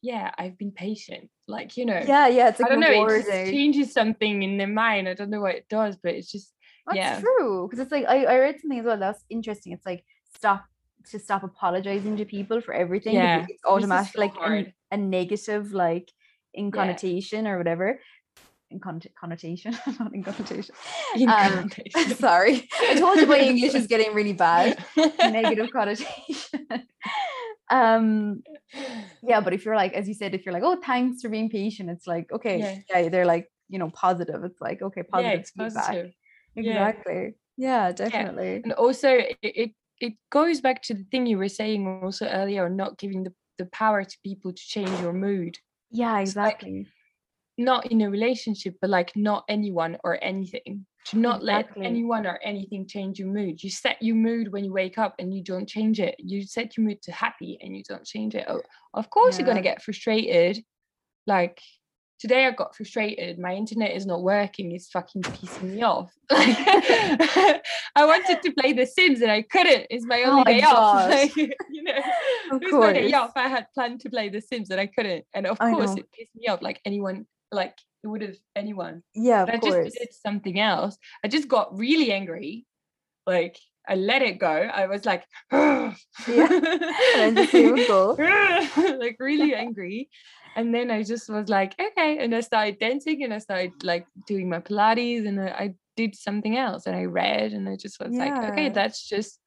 [0.01, 1.29] yeah, I've been patient.
[1.47, 2.91] Like, you know, yeah, yeah, it's like I don't know.
[3.07, 5.07] It just changes something in their mind.
[5.07, 6.53] I don't know what it does, but it's just,
[6.85, 7.19] That's yeah.
[7.19, 7.67] true.
[7.67, 8.97] Because it's like I, I read something as well.
[8.97, 9.73] That's interesting.
[9.73, 10.03] It's like
[10.35, 10.65] stop
[11.11, 13.13] to stop apologizing to people for everything.
[13.15, 14.73] Yeah, It's automatic so like hard.
[14.91, 16.11] a negative like
[16.53, 17.99] in connotation or whatever.
[18.75, 20.75] In con- connotation, not in connotation.
[21.15, 22.17] Um, Incantation.
[22.27, 22.67] sorry.
[22.81, 24.83] I told you my English is getting really bad.
[25.19, 26.59] Negative connotation.
[27.71, 28.43] um
[29.23, 31.49] yeah, but if you're like, as you said, if you're like, oh, thanks for being
[31.49, 32.79] patient, it's like, okay, Yeah.
[33.01, 34.43] yeah, they're like, you know, positive.
[34.43, 35.85] It's like, okay, yeah, positive it's feedback.
[35.85, 36.11] positive.
[36.57, 37.35] Exactly.
[37.57, 38.61] Yeah, definitely.
[38.63, 42.67] and also it, it it goes back to the thing you were saying also earlier
[42.69, 45.57] not giving the, the power to people to change your mood
[45.91, 46.87] Yeah, It's like- exactly.
[47.57, 50.85] Not in a relationship but like not anyone or anything.
[51.09, 51.83] To not Exactly.
[51.83, 53.61] let anyone or anything change your mood.
[53.61, 56.15] You set your mood when you wake up and you don't change it.
[56.17, 58.45] You set your mood to happy and you don't change it.
[58.47, 58.61] Oh,
[58.95, 60.63] of course you're going to get frustrated.
[61.27, 61.61] Like
[62.19, 63.37] today i got frustrated.
[63.37, 64.71] My internet is not working.
[64.71, 66.11] It's fucking pissing me off.
[66.31, 66.57] Like
[67.95, 69.85] i wanted to play the sims and i couldn't.
[69.91, 71.09] It's my Oh only my day off.
[71.11, 71.91] like, you know
[72.51, 73.33] Of it was my day off.
[73.35, 75.23] I had planned to play the sims and i couldn't.
[75.35, 75.97] And of I course know.
[75.97, 76.63] it pissed me off.
[76.63, 79.85] Like anyone like it would have anyone Yeah, of I course.
[79.85, 80.97] just did something else.
[81.23, 82.65] I just got really angry.
[83.25, 84.49] Like I let it go.
[84.51, 88.15] I was like, And just go.
[88.99, 90.09] like really angry.
[90.55, 92.17] And then I just was like, okay.
[92.19, 96.15] And I started dancing and I started like doing my Pilates and I, I did
[96.15, 99.39] something else and I read and I just was like, okay, that's just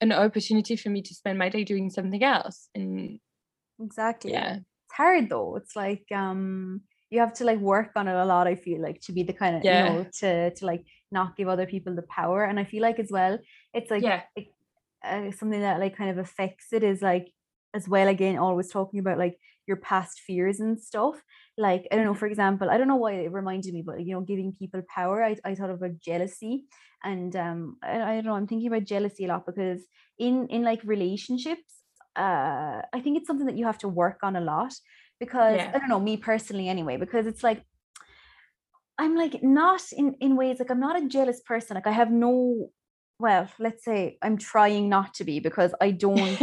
[0.00, 2.68] an opportunity for me to spend my day doing something else.
[2.74, 3.18] And
[3.82, 4.32] Exactly.
[4.32, 5.56] yeah, It's hard though.
[5.56, 9.00] It's like um you have to like work on it a lot, I feel like,
[9.02, 9.70] to be the kind of Yeah.
[9.70, 12.44] you know, to to like not give other people the power.
[12.44, 13.38] And I feel like as well,
[13.74, 14.24] it's like yeah,
[15.04, 17.32] uh, something that like kind of affects it is like
[17.74, 21.22] as well again always talking about like your past fears and stuff
[21.58, 22.20] like i don't know Mm-hmm.
[22.20, 25.22] for example i don't know why it reminded me but you know giving people power
[25.22, 26.66] i, I thought about jealousy
[27.04, 29.86] and um I, I don't know i'm thinking about jealousy a lot because
[30.18, 31.82] in in like relationships
[32.16, 34.72] uh i think it's something that you have to work on a lot
[35.20, 35.70] because Yeah.
[35.74, 37.62] i don't know me personally anyway because it's like
[38.98, 42.10] i'm like not in in ways like i'm not a jealous person like i have
[42.10, 42.70] no
[43.18, 46.40] well let's say i'm trying not to be because i don't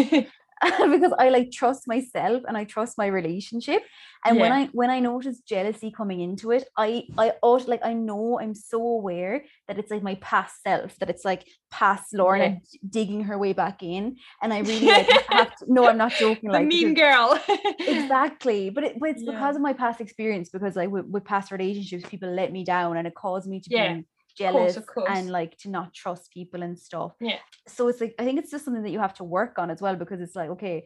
[0.92, 3.82] because I like trust myself and I trust my relationship.
[4.26, 7.94] And when I when I notice jealousy coming into it, I I ought like I
[7.94, 12.44] know I'm so aware that it's like my past self, that it's like past Lorna
[12.44, 12.80] Yeah.
[12.90, 14.16] digging her way back in.
[14.42, 16.50] And I really like have to no, I'm not joking.
[16.52, 17.58] the Like mean because- girl.
[17.80, 18.70] exactly.
[18.70, 19.32] But it but it's Yeah.
[19.34, 22.98] because of my past experience, because like with, with past relationships, people let me down
[22.98, 24.06] and it caused me to Yeah, be
[24.38, 25.10] jealous of course.
[25.10, 27.38] and like to not trust people and stuff Yeah.
[27.68, 29.82] so it's like i think it's just something that you have to work on as
[29.82, 30.86] well because it's like okay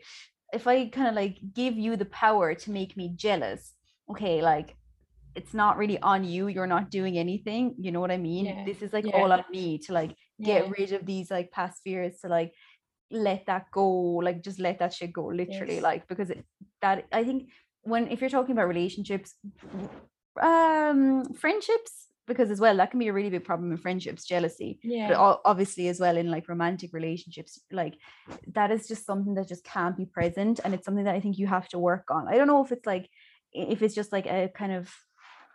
[0.53, 3.73] if i kind of like give you the power to make me jealous
[4.11, 4.75] okay like
[5.35, 8.65] it's not really on you you're not doing anything you know what i mean Yeah,
[8.65, 9.15] this is like yeah.
[9.17, 10.71] all on me to like get Yeah.
[10.77, 12.53] rid of these like past fears to like
[13.11, 13.87] let that go
[14.27, 15.83] like just let that shit go literally Yes.
[15.83, 16.43] like because it,
[16.81, 17.49] that i think
[17.83, 19.35] when if you're talking about relationships
[20.41, 24.79] um friendships because as well that can be a really big problem in friendships jealousy
[24.83, 25.07] yeah.
[25.09, 27.95] but obviously as well in like romantic relationships like
[28.53, 31.37] that is just something that just can't be present and it's something that i think
[31.37, 33.09] you have to work on i don't know if it's like
[33.53, 34.93] if it's just like a kind of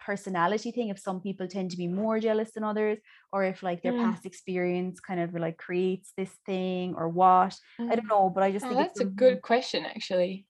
[0.04, 2.98] personality thing if some people tend to be more jealous than others
[3.32, 4.02] or if like their Mm.
[4.02, 7.56] past experience kind of like creates this thing or what
[7.88, 10.46] i don't know but i just Oh, think it's that's a good question, actually.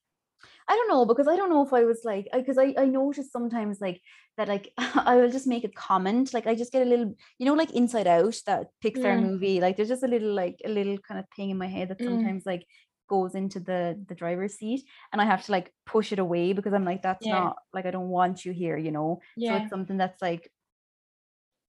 [0.72, 3.30] I don't know because I don't know if I was like because I, I notice
[3.30, 4.00] sometimes like
[4.36, 7.46] that like I will just make a comment like I just get a little you
[7.46, 9.20] know like Inside Out that Pixar Mm.
[9.20, 11.88] movie like there's just a little like a little kind of thing in my head
[11.90, 12.04] that Mm.
[12.04, 12.66] sometimes like
[13.08, 14.82] goes into the the driver's seat
[15.12, 17.38] and I have to like push it away because I'm like that's Yeah.
[17.40, 19.56] not like I don't want you here you know so Yeah.
[19.56, 20.50] it's something that's like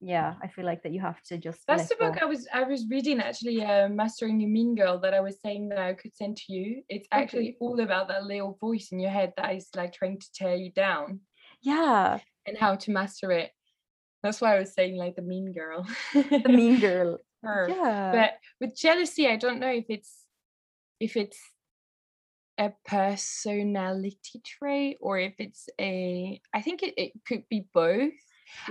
[0.00, 2.20] yeah I feel like that you have to just That's the book go.
[2.20, 5.70] I was I was reading actually, uh, Mastering a Mean Girl that I was saying
[5.70, 6.82] that I could send to you.
[6.88, 7.22] It's Okay.
[7.22, 10.56] actually all about that little voice in your head that is like trying to tear
[10.56, 11.20] you down
[11.62, 13.52] yeah and how to master it.
[14.22, 15.86] That's why I was saying like the mean girl.
[16.14, 17.68] the mean girl Her.
[17.68, 20.26] yeah But with jealousy, I don't know if it's
[21.00, 21.40] if it's
[22.58, 28.12] a personality trait or if it's a I think it, it could be both.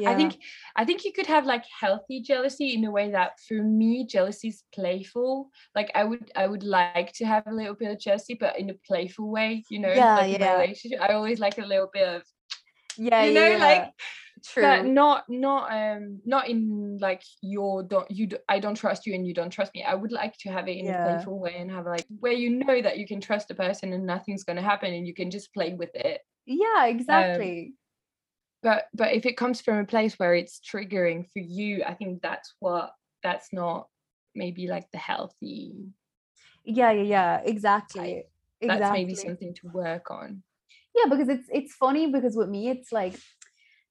[0.06, 0.38] I think
[0.76, 4.50] I think you could have like healthy jealousy in a way that for me jealousy
[4.50, 5.50] is playful.
[5.76, 8.70] Like I would I would like to have a little bit of jealousy, but in
[8.70, 10.48] a playful way, you know, Yeah, like in yeah.
[10.48, 11.02] a relationship.
[11.02, 12.24] I always like a little bit of
[12.98, 13.92] yeah, you know, yeah, like
[14.44, 14.64] true.
[14.64, 19.14] but not not um not in like your don't you do, I don't trust you
[19.16, 19.84] and you don't trust me.
[19.84, 20.98] I would like to have it in Yeah.
[20.98, 23.94] a playful way and have like where you know that you can trust the person
[23.94, 26.22] and nothing's gonna happen and you can just play with it.
[26.46, 27.74] yeah, exactly.
[28.64, 32.22] But but if it comes from a place where it's triggering for you i think
[32.22, 32.92] that's what
[33.22, 33.88] that's not
[34.34, 35.74] maybe like the healthy
[36.66, 38.24] yeah, yeah, yeah, exactly.
[38.62, 39.00] that's exactly.
[39.00, 40.42] maybe something to work on
[40.96, 43.20] yeah because it's it's funny because with me it's like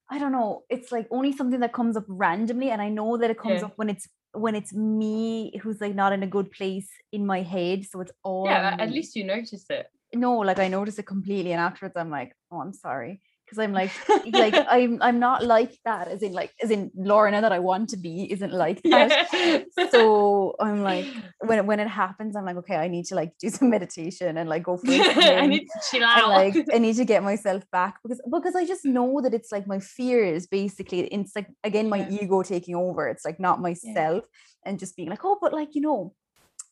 [0.09, 3.29] i don't know it's like only something that comes up randomly and i know that
[3.29, 3.67] it comes Yeah.
[3.67, 7.41] up when it's when it's me who's like not in a good place in my
[7.41, 11.05] head so it's all yeah at least you notice it no like i notice it
[11.05, 13.21] completely and afterwards i'm like oh i'm sorry
[13.53, 13.91] because i'm like
[14.33, 17.89] like i'm i'm not like that as in like as in lorna that i want
[17.89, 19.27] to be isn't like that.
[19.33, 19.59] Yeah
[19.91, 21.07] so i'm like
[21.45, 24.37] when it, when it happens i'm like okay i need to like do some meditation
[24.37, 26.29] and like go for i need to chill and out.
[26.29, 29.67] like I need to get myself back because because I just know that it's like
[29.67, 31.01] my fears basically.
[31.01, 32.21] It's like again my Yeah.
[32.21, 33.07] ego taking over.
[33.07, 34.23] It's like not myself
[34.65, 36.13] and just being like oh but like you know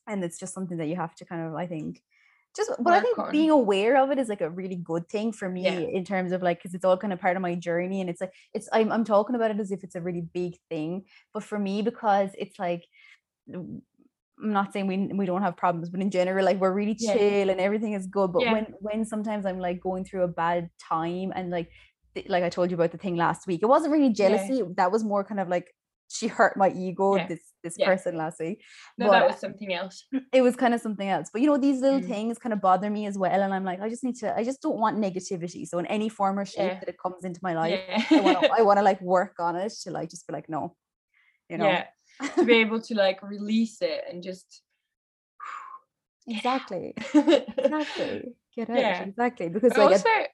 [0.07, 2.01] and it's just something that you have to kind of I think
[2.55, 3.31] just but I think on.
[3.31, 5.79] being aware of it is like a really good thing for me Yeah.
[5.97, 8.21] in terms of like because it's all kind of part of my journey and it's
[8.21, 11.43] like it's I'm I'm talking about it as if it's a really big thing but
[11.43, 12.83] for me because it's like
[13.53, 13.81] I'm
[14.53, 17.13] not saying we we don't have problems, but in general, like we're really Yeah.
[17.13, 18.31] chill and everything is good.
[18.33, 18.53] But Yeah.
[18.53, 21.69] when when sometimes I'm like going through a bad time and like
[22.27, 24.13] like I told you about the thing last week, it wasn't really Yeah.
[24.29, 24.63] jealousy.
[24.77, 25.73] That was more kind of like
[26.13, 27.15] she hurt my ego.
[27.15, 27.27] Yeah.
[27.27, 27.85] This this Yeah.
[27.85, 28.63] person last week.
[28.97, 31.29] no but- that was something else It was kind of something else.
[31.31, 32.07] But you know, these little Mm.
[32.07, 33.41] things kind of bother me as well.
[33.41, 34.35] And I'm like, I just need to.
[34.35, 35.67] I just don't want negativity.
[35.67, 36.79] So in any form or shape Yeah.
[36.79, 37.79] that it comes into my life,
[38.11, 38.51] I want to.
[38.51, 40.75] I want to like work on it to like just be like, no,
[41.49, 41.65] you know.
[41.67, 41.85] yeah
[42.35, 44.61] to be able to like release it and just
[46.27, 46.93] exactly.
[47.13, 48.35] Exactly.
[48.55, 48.77] Get out.
[48.77, 49.03] Yeah.
[49.03, 49.49] Exactly.
[49.49, 50.29] Because but like also at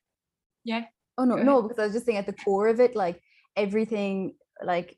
[0.63, 0.85] yeah
[1.19, 3.19] Oh no, no, because I was just saying at the core of it, like
[3.55, 4.95] everything, like,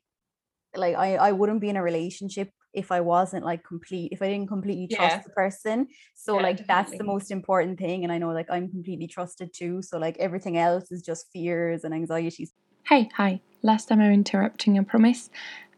[0.76, 4.28] like I, I wouldn't be in a relationship if I wasn't like complete, if I
[4.28, 5.22] didn't completely trust Yeah.
[5.24, 5.88] the person.
[6.14, 9.50] So Yeah, like that's the most important thing, and I know like I'm completely trusted
[9.52, 9.82] too.
[9.82, 12.52] So like everything else is just fears and anxieties.
[12.84, 13.40] Hey, hi.
[13.62, 15.30] Last time I'm interrupting, I promise.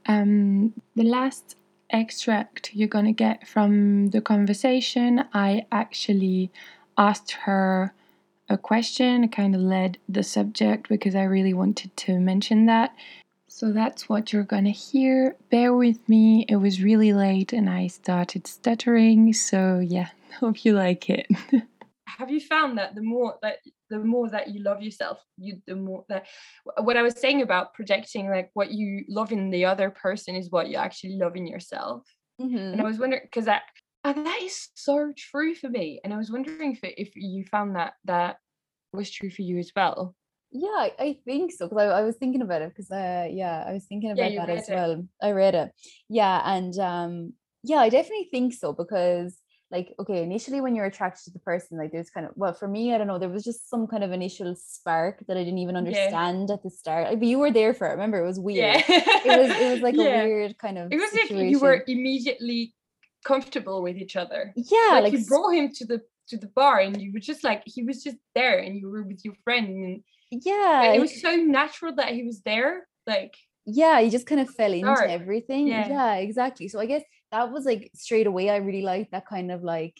[0.06, 1.56] Um, the last
[1.90, 6.50] extract you're going to get from the conversation, I actually
[6.96, 7.92] asked her
[8.48, 9.28] a question.
[9.28, 12.94] Kind of led the subject because I really wanted to mention that.
[13.54, 15.36] So that's what you're going to hear.
[15.50, 16.46] Bear with me.
[16.48, 19.34] It was really late and I started stuttering.
[19.34, 20.08] So, yeah,
[20.40, 21.26] hope you like it.
[22.18, 23.58] have you found that the more that
[23.90, 26.26] the more that you love yourself you the more that
[26.82, 30.50] what i was saying about projecting like what you love in the other person is
[30.50, 32.02] what you actually love in yourself
[32.38, 32.82] and i mm-hmm.
[32.82, 33.62] was wondering because that
[34.04, 37.76] and that is so true for me and i was wondering if, if you found
[37.76, 38.36] that that
[38.92, 40.14] was true for you as well
[40.52, 41.66] Yeah, I, think so.
[41.68, 42.68] Because I, I was thinking about it.
[42.70, 44.74] Because uh, yeah, I was thinking about you that as it.
[44.74, 45.06] well.
[45.22, 45.72] I read it.
[46.08, 47.32] Yeah, and um,
[47.62, 48.72] yeah, I definitely think so.
[48.72, 49.36] Because
[49.70, 52.68] like, okay, initially when you're attracted to the person, like, there's kind of well, for
[52.68, 55.58] me, I don't know, there was just some kind of initial spark that I didn't
[55.60, 55.78] even Yeah.
[55.78, 57.08] understand at the start.
[57.08, 57.92] Like, but you were there for it.
[57.92, 58.58] Remember, it was weird.
[58.58, 60.22] yeah It was it was like Yeah.
[60.22, 62.74] a weird kind of it was like you were immediately
[63.24, 66.80] comfortable with each other yeah, like, like you brought him to the to the bar
[66.80, 69.68] and you were just like he was just there and you were with your friend
[69.68, 73.34] and yeah, and it was so natural that he was there like
[73.66, 75.10] yeah he just kind of fell into Start.
[75.10, 75.88] everything Yeah.
[75.88, 76.14] yeah.
[76.16, 79.62] exactly so i guess that was like straight away i really liked that kind of
[79.62, 79.96] like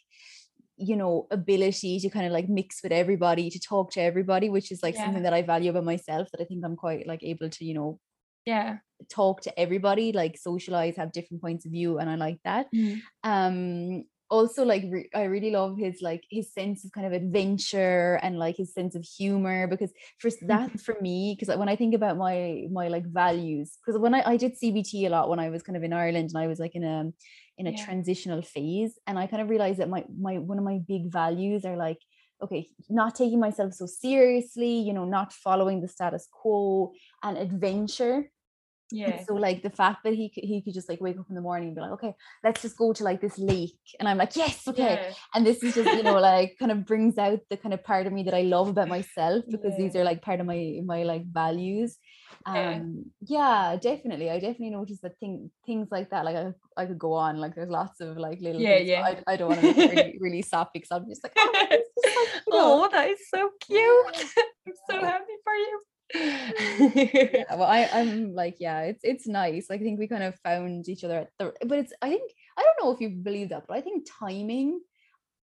[0.77, 4.73] you know ability to kind of like mix with everybody to talk to everybody which
[4.73, 5.05] is like Yeah.
[5.05, 7.75] something that i value about myself that i think i'm quite like able to you
[7.75, 8.01] know
[8.47, 8.79] yeah
[9.09, 13.01] talk to everybody like socialize have different points of view and i like that Mm.
[13.23, 18.19] um also like re- i really love his like his sense of kind of adventure
[18.23, 20.47] and like his sense of humor because for mm-hmm.
[20.47, 24.23] that for me because when i think about my my like values because when I,
[24.33, 26.59] I did cbt a lot when i was kind of in ireland and i was
[26.59, 27.13] like in a
[27.59, 27.85] in a Yeah.
[27.85, 31.67] transitional phase and i kind of realized that my my one of my big values
[31.67, 32.01] are like
[32.43, 38.17] okay not taking myself so seriously you know not following the status quo and adventure
[39.07, 41.27] and yeah so like the fact that he could, he could just like wake up
[41.29, 42.15] in the morning and be like, okay,
[42.45, 43.79] let's just go to like this lake.
[43.99, 44.99] And I'm like, yes, okay.
[44.99, 47.83] yeah And this is just, you know, like kind of brings out the kind of
[47.85, 50.81] part of me that I love about myself because these are like part of my
[50.85, 51.99] my like values.
[52.45, 54.31] Um yeah, definitely.
[54.31, 56.25] I definitely noticed that thing things like that.
[56.25, 57.37] Like I, I could go on.
[57.39, 58.89] Like there's lots of like little Yeah, things.
[58.89, 59.03] yeah.
[59.05, 61.91] I, I don't want to make really, really sappy because I'm just like, oh, it's
[62.05, 63.81] just like, you know, oh that is so cute
[64.67, 65.83] i'm so happy for you
[66.95, 69.71] yeah, well, I, I'm like, yeah, it's it's nice.
[69.71, 71.93] Like, I think we kind of found each other at the, but it's.
[72.03, 74.81] I think I don't know if you believe that, but I think timing.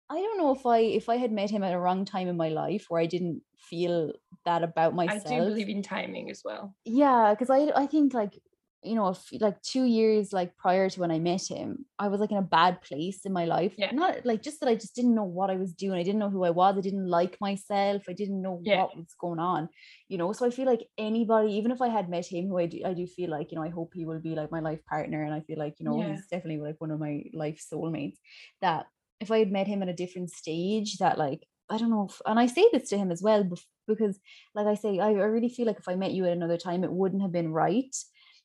[0.10, 2.38] I don't know if I if I had met him at a wrong time in
[2.38, 4.14] my life where I didn't feel
[4.46, 5.26] that about myself.
[5.28, 6.76] I do believe in timing as well.
[6.86, 8.40] Yeah, because I I think like
[8.88, 12.20] you know, if, like two years like prior to when I met him, I was
[12.20, 13.74] like in a bad place in my life.
[13.78, 13.92] Yeah.
[13.92, 16.00] Not like just that I just didn't know what I was doing.
[16.00, 16.78] I didn't know who I was.
[16.78, 18.04] I didn't like myself.
[18.10, 18.84] I didn't know Yeah.
[18.84, 19.70] what was going on.
[20.08, 22.66] You know, so I feel like anybody, even if I had met him, who I
[22.68, 24.84] do, I do feel like you know, I hope he will be like my life
[24.86, 26.12] partner, and I feel like you know Yeah.
[26.12, 28.18] he's definitely like one of my life soulmates.
[28.62, 28.88] That
[29.20, 32.22] if I had met him at a different stage, that like I don't know, if,
[32.26, 33.44] and I say this to him as well
[33.88, 34.18] because,
[34.56, 36.84] like I say, I, I really feel like if I met you at another time,
[36.86, 37.94] it wouldn't have been right.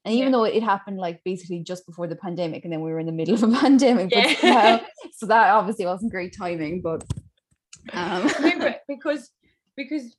[0.05, 0.39] And even Yeah.
[0.39, 3.13] though it happened like basically just before the pandemic, and then we were in the
[3.13, 4.35] middle of a pandemic, Yeah.
[4.41, 4.81] somehow,
[5.13, 6.81] so that obviously wasn't great timing.
[6.83, 7.05] But
[7.93, 8.29] um,
[8.89, 9.31] because
[9.77, 10.17] because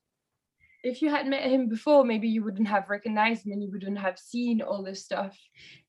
[0.84, 3.98] if you had met him before, maybe you wouldn't have recognized him and you wouldn't
[3.98, 5.38] have seen all this stuff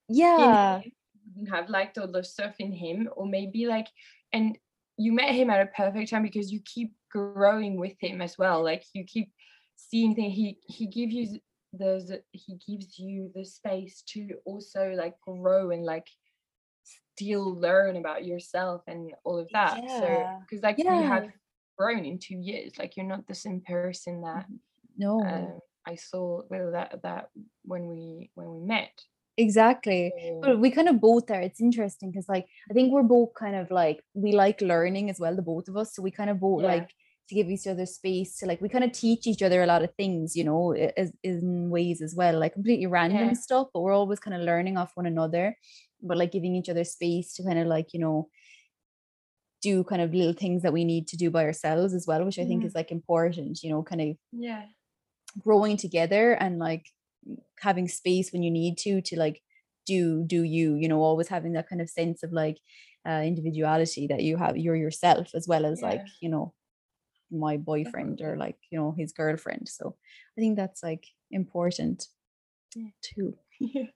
[0.08, 0.92] yeah, you
[1.36, 3.88] wouldn't have liked all the stuff in him, or maybe like
[4.32, 4.58] and
[4.96, 8.62] you met him at a perfect time because you keep growing with him as well.
[8.62, 9.32] Like you keep
[9.76, 10.34] seeing things.
[10.34, 11.38] He he gives you
[11.78, 16.06] the the- he gives you the space to also like grow and like
[17.16, 19.78] still learn about yourself and all of that.
[19.82, 20.00] yeah.
[20.00, 21.30] So because like you have
[21.78, 24.46] grown in two years, like you're not the same person that
[24.96, 27.30] no, um, I saw well that that
[27.64, 28.92] when we when we met.
[29.36, 30.12] exactly.
[30.16, 31.40] So, But we kind of both are.
[31.40, 35.18] It's interesting because like I think we're both kind of like we like learning as
[35.20, 35.94] well, the both of us.
[35.94, 36.68] So we kind of both Yeah.
[36.68, 36.90] like
[37.28, 39.82] to give each other space to like we kind of teach each other a lot
[39.82, 43.34] of things, you know, as in ways as well, like completely random Yeah.
[43.34, 45.56] stuff, but we're always kind of learning off one another,
[46.02, 48.28] but like giving each other space to kind of like, you know,
[49.62, 52.38] do kind of little things that we need to do by ourselves as well, which
[52.38, 52.64] I think Mhm.
[52.64, 54.68] is like important, you know, kind of yeah.
[55.38, 56.86] growing together and like
[57.60, 59.42] having space when you need to to like
[59.86, 62.58] do do you you know always having that kind of sense of like
[63.08, 66.54] uh individuality that you have you're yourself as well as like you know
[67.30, 69.96] my boyfriend or like you know his girlfriend so
[70.36, 72.08] i think that's like important
[72.74, 72.90] Yeah.
[73.02, 73.36] too.
[73.60, 73.86] Yeah.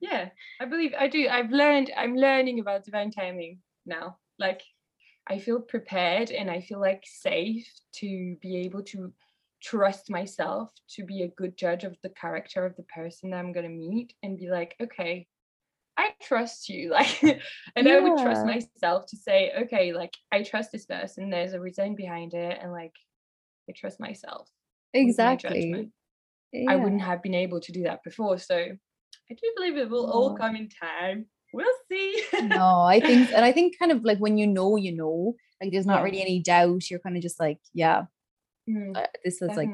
[0.00, 0.28] Yeah
[0.60, 4.62] i believe i do i've learned i'm learning about divine timing now like
[5.28, 9.12] i feel prepared and i feel like safe to be able to
[9.62, 13.52] trust myself to be a good judge of the character of the person that i'm
[13.52, 15.26] going to meet and be like okay
[16.00, 17.22] i trust you like
[17.76, 21.60] and i would trust myself to say okay like i trust this person there's a
[21.60, 22.94] reason behind it and like
[23.68, 24.48] i trust myself
[24.94, 25.92] exactly judgment.
[26.72, 28.36] I wouldn't have been able to do that before.
[28.38, 30.36] So I do believe it will all Oh.
[30.36, 31.26] come in time.
[31.52, 32.10] We'll see.
[32.42, 35.70] no i think and i think kind of like when you know you know like
[35.72, 36.04] there's not Yeah.
[36.06, 38.06] really any doubt you're kind of just like yeah
[38.68, 39.70] Mm, uh, this is like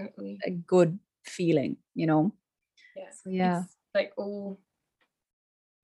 [0.47, 2.33] a good feeling you know
[2.95, 3.11] yeah.
[3.11, 4.59] so yeah It's like all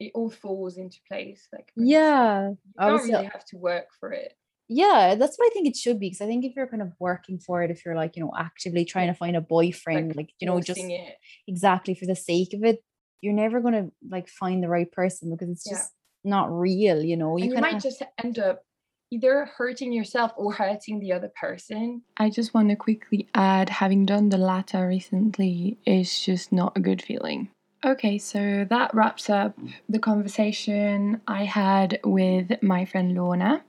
[0.03, 1.49] it all falls into place.
[1.53, 4.33] Like yeah you I don't uh, really have to work for it.
[4.69, 6.93] yeah that's what i think it should be because i think if you're kind of
[6.99, 10.31] working for it if you're like you know actively trying to find a boyfriend like,
[10.41, 11.17] you know just it.
[11.49, 12.79] exactly for the sake of it
[13.23, 15.75] you're never going to like find the right person because it's Yeah.
[15.75, 15.91] just
[16.25, 18.65] not real you know And you kind might just end up
[19.11, 22.01] either hurting yourself or hurting the other person.
[22.17, 26.81] I just want to quickly add having done the latter recently is just not a
[26.81, 27.51] good feeling.
[27.85, 29.59] Okay, so that wraps up
[29.89, 33.65] the conversation I had with my friend Lorna.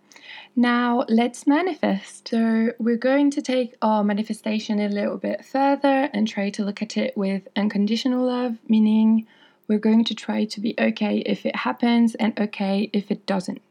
[0.55, 2.27] Now let's manifest.
[2.27, 6.79] So, we're going to take our manifestation a little bit further and try to look
[6.83, 9.25] at it with unconditional love, meaning
[9.67, 13.63] we're going to try to be okay if it happens and okay if it doesn't.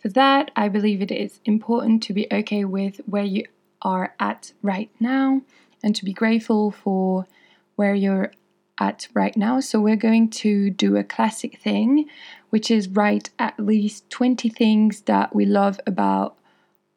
[0.00, 3.44] For that, I believe it is important to be okay with where you
[3.82, 5.42] are at right now
[5.80, 7.28] and to be grateful for
[7.76, 8.32] where you're
[8.78, 9.60] at right now.
[9.60, 12.08] So, we're going to do a classic thing,
[12.50, 16.36] which is write at least 20 things that we love about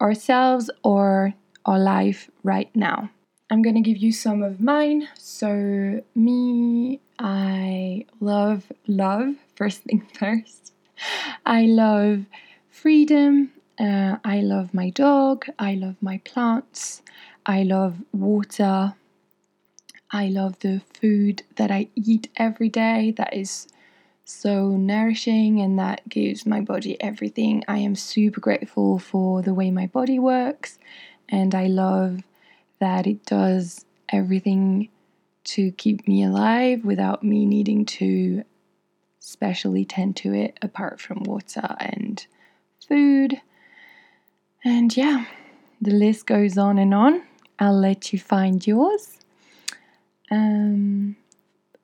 [0.01, 1.33] ourselves or
[1.65, 3.09] our life right now.
[3.51, 5.07] I'm going to give you some of mine.
[5.17, 10.73] So, me, I love love, first thing first.
[11.45, 12.25] I love
[12.69, 13.51] freedom.
[13.79, 15.45] Uh, I love my dog.
[15.57, 17.01] I love my plants.
[17.45, 18.93] I love water.
[20.11, 23.67] I love the food that I eat every day that is
[24.25, 27.63] so nourishing and that gives my body everything.
[27.67, 30.79] I am super grateful for the way my body works
[31.27, 32.21] and I love
[32.79, 34.89] that it does everything
[35.43, 38.43] to keep me alive without me needing to
[39.19, 42.25] specially tend to it apart from water and
[42.87, 43.41] food.
[44.63, 45.25] And yeah,
[45.81, 47.23] the list goes on and on.
[47.59, 49.18] I'll let you find yours.
[50.31, 51.15] Um,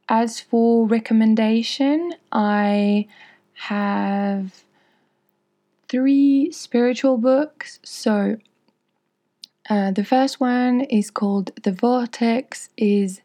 [0.07, 3.07] as for recommendation, I
[3.53, 4.63] have
[5.89, 7.79] three spiritual books.
[7.83, 8.37] So
[9.69, 13.21] uh, the first one is called The Vortex, is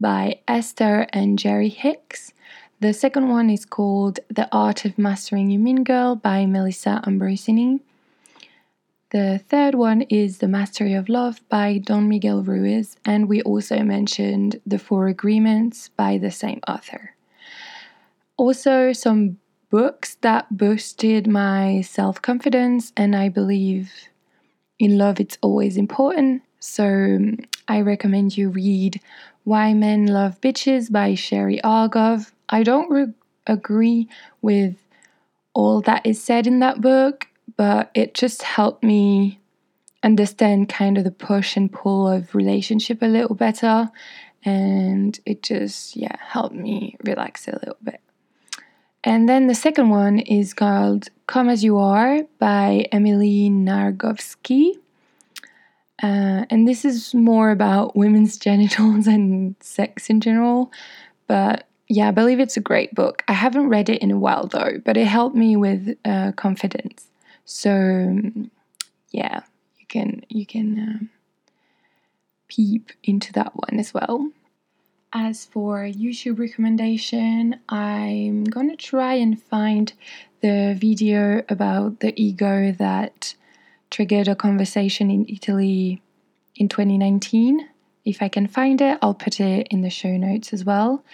[0.00, 2.32] by Esther and Jerry Hicks.
[2.80, 7.80] The second one is called The Art of Mastering Your Mean Girl by Melissa Ambrosini.
[9.12, 13.80] The third one is The Mastery of Love by Don Miguel Ruiz, and we also
[13.80, 17.14] mentioned The Four Agreements by the same author.
[18.38, 19.36] Also, some
[19.68, 23.92] books that boosted my self confidence, and I believe
[24.78, 26.40] in love it's always important.
[26.58, 27.36] So um,
[27.68, 28.98] I recommend you read
[29.44, 32.32] Why Men Love Bitches by Sherry Argov.
[32.48, 33.12] I don't re-
[33.46, 34.08] agree
[34.40, 34.74] with
[35.52, 37.26] all that is said in that book,
[37.56, 39.40] but it just helped me
[40.02, 43.90] understand kind of the push and pull of relationship a little better
[44.44, 48.00] and it just yeah helped me relax a little bit
[49.04, 54.74] and then the second one is called Come As You Are by Emily Nagoski.
[56.00, 60.70] Uh, and this is more about women's genitals and sex in general.
[61.26, 63.24] But yeah, I believe it's a great book.
[63.26, 67.08] I haven't read it in a while though, but it helped me with uh, confidence.
[67.52, 68.18] So
[69.10, 69.42] yeah,
[69.78, 71.10] you can you can um,
[72.48, 74.30] peep into that one as well.
[75.12, 79.92] As for YouTube recommendation, I'm gonna try and find
[80.40, 83.34] the video about the ego that
[83.90, 86.00] triggered a conversation in Italy
[86.56, 87.68] in 2019.
[88.06, 91.04] If I can find it, I'll put it in the show notes as well.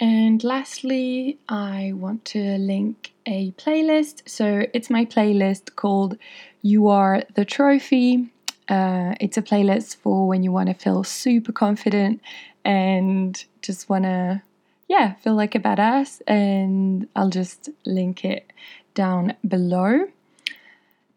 [0.00, 4.28] And lastly, I want to link a playlist.
[4.28, 6.16] So it's my playlist called
[6.62, 8.30] You Are the Trophy.
[8.68, 12.20] Uh, it's a playlist for when you want to feel super confident
[12.64, 14.42] and just want to,
[14.86, 16.20] yeah, feel like a badass.
[16.28, 18.52] And I'll just link it
[18.94, 20.06] down below.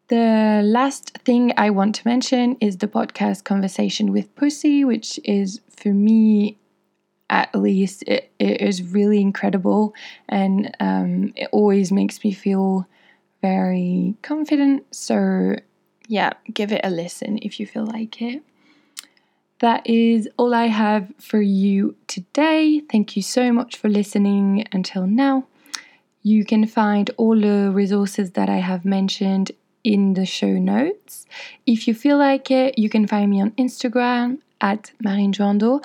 [0.08, 5.62] The last thing I want to mention is the podcast Conversation with Pussy, which is
[5.70, 6.58] for me,
[7.32, 9.96] at least, it, it is really incredible
[10.30, 12.86] and um, it always makes me feel
[13.42, 14.86] very confident.
[14.94, 15.56] So,
[16.08, 18.44] yeah, give it a listen if you feel like it
[19.62, 22.82] that is all I have for you today.
[22.92, 25.46] Thank you so much for listening until now.
[26.24, 29.52] You can find all the resources that I have mentioned
[29.84, 31.28] in the show notes.
[31.68, 35.82] If you feel like it, you can find me on Instagram at Marine Joando.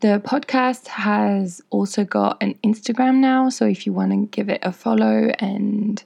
[0.00, 4.60] The podcast has also got an Instagram now, so if you want to give it
[4.62, 6.02] a follow and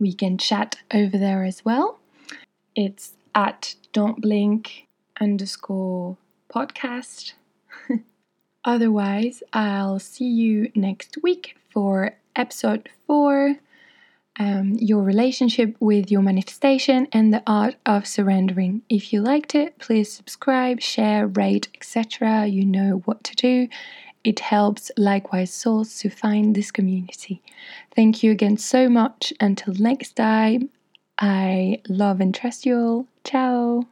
[0.00, 1.98] we can chat over there as well.
[2.74, 4.86] It's at don't blink
[5.20, 6.16] underscore
[6.50, 7.34] podcast.
[8.64, 13.56] Otherwise, I'll see you next week for episode four
[14.38, 18.82] um, your relationship with your manifestation and the art of surrendering.
[18.88, 22.46] If you liked it, please subscribe, share, rate, etc.
[22.46, 23.68] You know what to do.
[24.24, 27.42] It helps likewise souls to find this community.
[27.94, 29.32] Thank you again so much.
[29.40, 30.70] Until next time,
[31.18, 33.06] I love and trust you all.
[33.24, 33.86] Ciao.